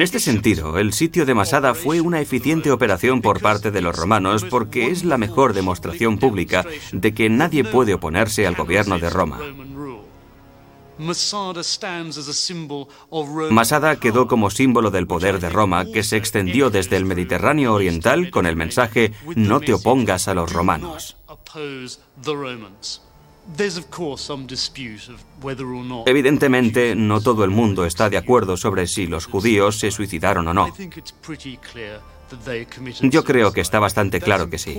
este 0.00 0.20
sentido, 0.20 0.78
el 0.78 0.92
sitio 0.92 1.26
de 1.26 1.34
Masada 1.34 1.74
fue 1.74 2.00
una 2.00 2.20
eficiente 2.20 2.70
operación 2.70 3.20
por 3.20 3.40
parte 3.40 3.70
de 3.72 3.82
los 3.82 3.96
romanos 3.96 4.44
porque 4.44 4.90
es 4.90 5.04
la 5.04 5.18
mejor 5.18 5.52
demostración 5.52 6.18
pública 6.18 6.64
de 6.92 7.12
que 7.12 7.28
nadie 7.28 7.64
puede 7.64 7.94
oponerse 7.94 8.46
al 8.46 8.54
gobierno 8.54 8.98
de 8.98 9.10
Roma. 9.10 9.40
Masada 13.50 13.96
quedó 13.96 14.28
como 14.28 14.50
símbolo 14.50 14.90
del 14.90 15.06
poder 15.06 15.40
de 15.40 15.50
Roma 15.50 15.84
que 15.84 16.02
se 16.02 16.16
extendió 16.16 16.70
desde 16.70 16.96
el 16.96 17.04
Mediterráneo 17.04 17.74
oriental 17.74 18.30
con 18.30 18.46
el 18.46 18.56
mensaje 18.56 19.12
no 19.34 19.60
te 19.60 19.74
opongas 19.74 20.28
a 20.28 20.34
los 20.34 20.52
romanos. 20.52 21.16
Evidentemente, 26.06 26.94
no 26.96 27.20
todo 27.20 27.44
el 27.44 27.50
mundo 27.50 27.84
está 27.84 28.10
de 28.10 28.16
acuerdo 28.16 28.56
sobre 28.56 28.86
si 28.86 29.06
los 29.06 29.26
judíos 29.26 29.78
se 29.78 29.90
suicidaron 29.90 30.48
o 30.48 30.54
no. 30.54 30.72
Yo 33.02 33.24
creo 33.24 33.52
que 33.52 33.60
está 33.60 33.78
bastante 33.78 34.20
claro 34.20 34.50
que 34.50 34.58
sí. 34.58 34.76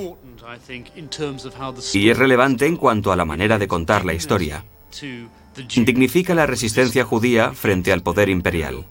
Y 1.94 2.10
es 2.10 2.18
relevante 2.18 2.66
en 2.66 2.76
cuanto 2.76 3.12
a 3.12 3.16
la 3.16 3.24
manera 3.24 3.58
de 3.58 3.68
contar 3.68 4.04
la 4.04 4.14
historia 4.14 4.66
dignifica 5.86 6.34
la 6.34 6.46
resistencia 6.46 7.04
judía 7.04 7.52
frente 7.52 7.92
al 7.92 8.02
poder 8.04 8.30
imperial. 8.30 8.86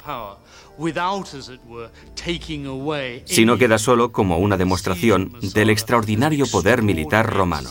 sino 3.24 3.56
queda 3.56 3.78
solo 3.78 4.12
como 4.12 4.38
una 4.38 4.56
demostración 4.56 5.32
del 5.54 5.70
extraordinario 5.70 6.46
poder 6.46 6.82
militar 6.82 7.32
romano. 7.32 7.70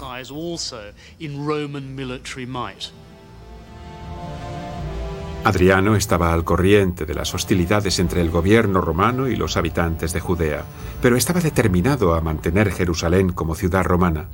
Adriano 5.43 5.95
estaba 5.95 6.33
al 6.33 6.43
corriente 6.43 7.05
de 7.05 7.13
las 7.13 7.35
hostilidades 7.35 7.99
entre 7.99 8.21
el 8.21 8.31
gobierno 8.31 8.81
romano 8.81 9.27
y 9.27 9.35
los 9.35 9.57
habitantes 9.57 10.11
de 10.11 10.19
Judea, 10.19 10.65
pero 11.03 11.17
estaba 11.17 11.39
determinado 11.39 12.15
a 12.15 12.21
mantener 12.21 12.71
Jerusalén 12.71 13.31
como 13.31 13.53
ciudad 13.53 13.83
romana. 13.83 14.27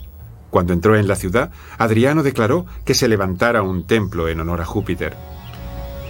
Cuando 0.51 0.73
entró 0.73 0.97
en 0.97 1.07
la 1.07 1.15
ciudad, 1.15 1.51
Adriano 1.77 2.21
declaró 2.21 2.65
que 2.85 2.93
se 2.93 3.07
levantara 3.07 3.63
un 3.63 3.87
templo 3.87 4.27
en 4.27 4.41
honor 4.41 4.61
a 4.61 4.65
Júpiter. 4.65 5.15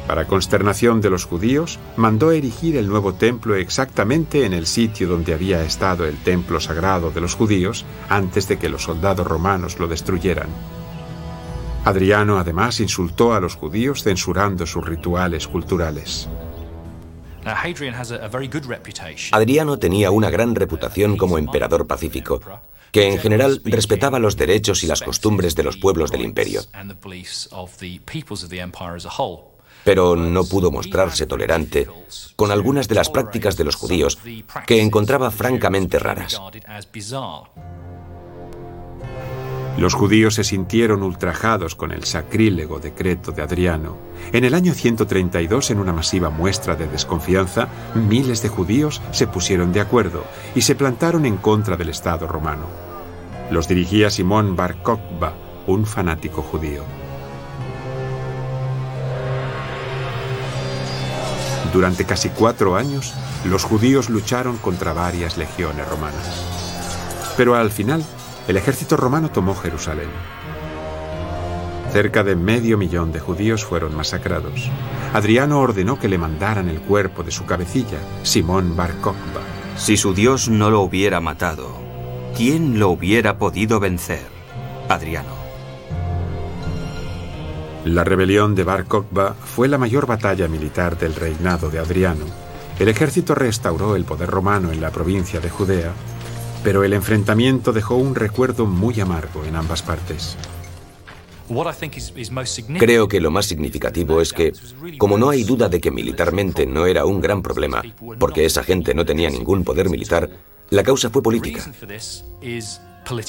Para 0.07 0.25
consternación 0.25 0.99
de 0.99 1.11
los 1.11 1.25
judíos, 1.25 1.79
mandó 1.95 2.31
erigir 2.31 2.75
el 2.75 2.89
nuevo 2.89 3.13
templo 3.13 3.55
exactamente 3.55 4.45
en 4.45 4.53
el 4.53 4.65
sitio 4.65 5.07
donde 5.07 5.33
había 5.33 5.63
estado 5.63 6.05
el 6.05 6.17
templo 6.17 6.59
sagrado 6.59 7.11
de 7.11 7.21
los 7.21 7.35
judíos 7.35 7.85
antes 8.09 8.47
de 8.47 8.57
que 8.57 8.67
los 8.67 8.83
soldados 8.83 9.25
romanos 9.25 9.79
lo 9.79 9.87
destruyeran. 9.87 10.49
Adriano 11.85 12.37
además 12.37 12.79
insultó 12.79 13.33
a 13.33 13.39
los 13.39 13.55
judíos 13.55 14.03
censurando 14.03 14.65
sus 14.65 14.85
rituales 14.85 15.47
culturales. 15.47 16.27
Adriano 19.31 19.77
tenía 19.79 20.11
una 20.11 20.29
gran 20.29 20.55
reputación 20.55 21.17
como 21.17 21.37
emperador 21.37 21.87
pacífico, 21.87 22.39
que 22.91 23.07
en 23.07 23.19
general 23.19 23.61
respetaba 23.63 24.19
los 24.19 24.37
derechos 24.37 24.83
y 24.83 24.87
las 24.87 25.01
costumbres 25.01 25.55
de 25.55 25.63
los 25.63 25.77
pueblos 25.77 26.11
del 26.11 26.21
imperio. 26.21 26.61
Pero 29.83 30.15
no 30.15 30.43
pudo 30.45 30.71
mostrarse 30.71 31.25
tolerante 31.25 31.87
con 32.35 32.51
algunas 32.51 32.87
de 32.87 32.95
las 32.95 33.09
prácticas 33.09 33.57
de 33.57 33.63
los 33.63 33.75
judíos 33.75 34.19
que 34.67 34.81
encontraba 34.81 35.31
francamente 35.31 35.97
raras. 35.97 36.39
Los 39.78 39.93
judíos 39.93 40.36
se 40.36 40.43
sintieron 40.43 41.01
ultrajados 41.01 41.76
con 41.76 41.91
el 41.91 42.03
sacrílego 42.03 42.80
decreto 42.80 43.32
de 43.32 43.41
Adriano. 43.41 43.97
En 44.34 44.43
el 44.43 44.53
año 44.53 44.74
132, 44.74 45.72
en 45.72 45.80
una 45.80 45.93
masiva 45.93 46.30
muestra 46.30 46.76
de 46.76 46.88
desconfianza, 46.88 47.69
miles 47.95 48.43
de 48.43 48.49
judíos 48.49 49.01
se 49.11 49.28
pusieron 49.28 49.72
de 49.72 49.82
acuerdo 49.82 50.26
y 50.55 50.61
se 50.61 50.76
plantaron 50.76 51.26
en 51.26 51.38
contra 51.38 51.78
del 51.78 51.89
Estado 51.89 52.28
romano. 52.28 52.67
Los 53.49 53.67
dirigía 53.67 54.09
Simón 54.09 54.55
Bar 54.55 54.84
Kokhba, 54.84 55.34
un 55.67 55.86
fanático 55.86 56.41
judío. 56.41 56.84
Durante 61.74 62.03
casi 62.03 62.30
cuatro 62.30 62.76
años, 62.76 63.13
los 63.45 63.63
judíos 63.63 64.09
lucharon 64.09 64.57
contra 64.57 64.91
varias 64.91 65.38
legiones 65.38 65.88
romanas. 65.88 66.45
Pero 67.38 67.55
al 67.55 67.72
final, 67.72 68.03
el 68.47 68.57
ejército 68.57 68.97
romano 68.97 69.29
tomó 69.29 69.55
Jerusalén. 69.55 70.09
Cerca 71.91 72.23
de 72.23 72.35
medio 72.35 72.77
millón 72.77 73.11
de 73.11 73.19
judíos 73.19 73.65
fueron 73.65 73.95
masacrados. 73.95 74.69
Adriano 75.13 75.59
ordenó 75.59 75.99
que 75.99 76.07
le 76.07 76.17
mandaran 76.17 76.69
el 76.69 76.79
cuerpo 76.79 77.23
de 77.23 77.31
su 77.31 77.45
cabecilla, 77.45 77.97
Simón 78.23 78.75
Bar 78.75 78.95
Kokhba. 79.01 79.41
Si 79.77 79.97
su 79.97 80.13
Dios 80.13 80.47
no 80.47 80.69
lo 80.69 80.81
hubiera 80.81 81.19
matado, 81.19 81.75
¿quién 82.35 82.79
lo 82.79 82.89
hubiera 82.89 83.37
podido 83.37 83.79
vencer? 83.79 84.25
Adriano. 84.87 85.41
La 87.83 88.03
rebelión 88.03 88.55
de 88.55 88.63
Bar 88.63 88.85
Kokhba 88.85 89.33
fue 89.33 89.67
la 89.67 89.77
mayor 89.77 90.05
batalla 90.05 90.47
militar 90.47 90.97
del 90.97 91.15
reinado 91.15 91.69
de 91.69 91.79
Adriano. 91.79 92.25
El 92.79 92.87
ejército 92.87 93.35
restauró 93.35 93.95
el 93.95 94.05
poder 94.05 94.29
romano 94.29 94.71
en 94.71 94.79
la 94.79 94.91
provincia 94.91 95.39
de 95.39 95.49
Judea 95.49 95.91
pero 96.64 96.84
el 96.84 96.93
enfrentamiento 96.93 97.74
dejó 97.74 97.95
un 97.95 98.16
recuerdo 98.16 98.66
muy 98.66 98.99
amargo 98.99 99.43
en 99.45 99.55
ambas 99.55 99.82
partes. 99.82 100.38
Creo 102.80 103.07
que 103.07 103.20
lo 103.20 103.30
más 103.30 103.45
significativo 103.45 104.22
es 104.22 104.32
que, 104.32 104.53
como 104.97 105.18
no 105.18 105.30
hay 105.30 105.43
duda 105.43 105.68
de 105.68 105.82
que 105.82 105.91
militarmente 105.91 106.66
no 106.66 106.86
era 106.86 107.05
un 107.05 107.20
gran 107.20 107.41
problema, 107.41 107.82
porque 108.20 108.45
esa 108.45 108.64
gente 108.64 108.93
no 108.93 109.05
tenía 109.05 109.30
ningún 109.30 109.64
poder 109.64 109.89
militar, 109.89 110.30
la 110.70 110.84
causa 110.84 111.09
fue 111.09 111.22
política. 111.22 111.62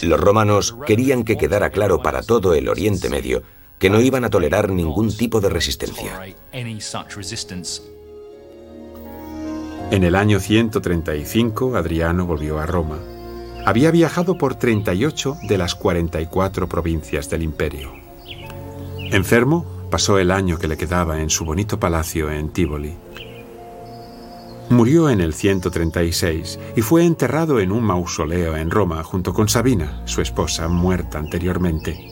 Los 0.03 0.21
romanos 0.21 0.77
querían 0.87 1.25
que 1.25 1.37
quedara 1.37 1.71
claro 1.71 2.01
para 2.01 2.23
todo 2.23 2.55
el 2.55 2.69
Oriente 2.69 3.09
Medio 3.09 3.43
que 3.81 3.91
no 3.91 4.01
iban 4.01 4.25
a 4.25 4.31
tolerar 4.31 4.71
ningún 4.71 5.17
tipo 5.17 5.41
de 5.41 5.49
resistencia. 5.49 6.21
En 9.91 10.05
el 10.05 10.15
año 10.15 10.39
135, 10.39 11.75
Adriano 11.75 12.25
volvió 12.25 12.61
a 12.61 12.67
Roma. 12.67 12.99
Había 13.65 13.93
viajado 13.93 14.37
por 14.39 14.57
38 14.57 15.37
de 15.45 15.57
las 15.57 15.77
44 15.77 16.69
provincias 16.69 17.31
del 17.31 17.45
imperio. 17.45 17.93
Enfermo, 19.13 19.65
pasó 19.89 20.19
el 20.19 20.33
año 20.33 20.59
que 20.59 20.67
le 20.67 20.77
quedaba 20.77 21.21
en 21.21 21.31
su 21.31 21.45
bonito 21.45 21.79
palacio 21.79 22.31
en 22.31 22.49
Tívoli. 22.49 22.97
Murió 24.69 25.11
en 25.11 25.21
el 25.21 25.33
136 25.33 26.59
y 26.75 26.83
fue 26.83 27.05
enterrado 27.05 27.61
en 27.61 27.71
un 27.71 27.85
mausoleo 27.85 28.57
en 28.57 28.71
Roma 28.71 29.05
junto 29.05 29.33
con 29.33 29.49
Sabina, 29.49 30.03
su 30.07 30.23
esposa 30.23 30.67
muerta 30.67 31.19
anteriormente. 31.19 32.11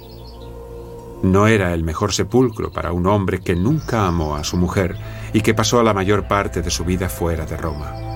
No 1.22 1.48
era 1.48 1.74
el 1.74 1.82
mejor 1.82 2.12
sepulcro 2.12 2.70
para 2.70 2.92
un 2.92 3.06
hombre 3.06 3.40
que 3.40 3.56
nunca 3.56 4.06
amó 4.06 4.36
a 4.36 4.44
su 4.44 4.56
mujer 4.56 4.96
y 5.32 5.40
que 5.40 5.54
pasó 5.54 5.82
la 5.82 5.94
mayor 5.94 6.28
parte 6.28 6.62
de 6.62 6.70
su 6.70 6.84
vida 6.84 7.08
fuera 7.08 7.44
de 7.44 7.56
Roma. 7.56 8.09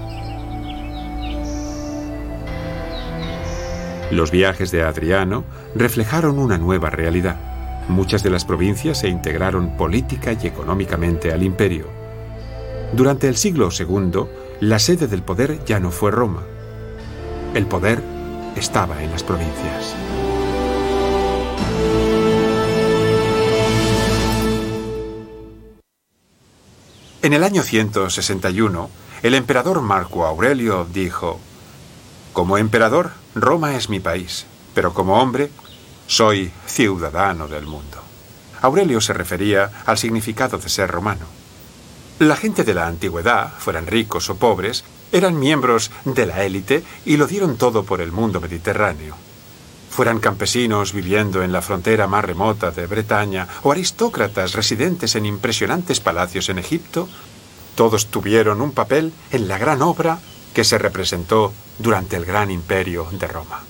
Los 4.15 4.31
viajes 4.31 4.71
de 4.71 4.85
Adriano 4.85 5.43
reflejaron 5.75 6.39
una 6.39 6.57
nueva 6.57 6.89
realidad. 6.89 7.37
Muchas 7.89 8.23
de 8.23 8.31
las 8.31 8.45
provincias 8.45 8.99
se 8.99 9.09
integraron 9.09 9.77
política 9.77 10.35
y 10.41 10.47
económicamente 10.47 11.33
al 11.33 11.43
imperio. 11.43 11.89
Durante 12.93 13.27
el 13.27 13.37
siglo 13.37 13.71
II, 13.77 14.27
la 14.61 14.79
sede 14.79 15.09
del 15.09 15.25
poder 15.25 15.65
ya 15.65 15.81
no 15.81 15.91
fue 15.91 16.12
Roma. 16.12 16.45
El 17.55 17.67
poder 17.67 18.01
estaba 18.55 19.03
en 19.03 19.11
las 19.11 19.25
provincias. 19.25 19.97
En 27.21 27.33
el 27.33 27.43
año 27.43 27.65
161, 27.65 28.91
el 29.25 29.35
emperador 29.35 29.81
Marco 29.81 30.25
Aurelio 30.25 30.87
dijo, 30.95 31.41
como 32.33 32.59
emperador, 32.59 33.24
Roma 33.35 33.74
es 33.74 33.89
mi 33.89 33.99
país, 33.99 34.47
pero 34.74 34.95
como 34.95 35.20
hombre, 35.20 35.51
soy 36.07 36.53
ciudadano 36.66 37.49
del 37.49 37.66
mundo. 37.66 37.99
Aurelio 38.62 39.01
se 39.01 39.12
refería 39.12 39.70
al 39.87 39.99
significado 39.99 40.59
de 40.59 40.68
ser 40.68 40.91
romano. 40.91 41.26
La 42.20 42.37
gente 42.37 42.62
de 42.62 42.74
la 42.74 42.87
antigüedad, 42.87 43.53
fueran 43.59 43.87
ricos 43.89 44.30
o 44.30 44.37
pobres, 44.37 44.85
eran 45.11 45.39
miembros 45.39 45.91
de 46.05 46.26
la 46.26 46.45
élite 46.45 46.85
y 47.05 47.16
lo 47.16 47.26
dieron 47.26 47.57
todo 47.57 47.85
por 47.85 48.01
el 48.01 48.12
mundo 48.12 48.41
mediterráneo. 48.41 49.16
Fueran 49.91 50.20
campesinos 50.20 50.93
viviendo 50.93 51.43
en 51.43 51.53
la 51.53 51.62
frontera 51.62 52.07
más 52.07 52.24
remota 52.24 52.70
de 52.70 52.87
Bretaña 52.87 53.49
o 53.62 53.72
aristócratas 53.72 54.53
residentes 54.53 55.16
en 55.16 55.26
impresionantes 55.26 55.99
palacios 55.99 56.49
en 56.49 56.59
Egipto, 56.59 57.09
todos 57.74 58.07
tuvieron 58.07 58.61
un 58.61 58.70
papel 58.72 59.12
en 59.32 59.49
la 59.49 59.59
gran 59.59 59.82
obra 59.82 60.20
que 60.55 60.65
se 60.65 60.79
representó 60.79 61.53
durante 61.79 62.17
el 62.17 62.25
gran 62.25 62.51
imperio 62.51 63.07
de 63.13 63.27
Roma. 63.27 63.63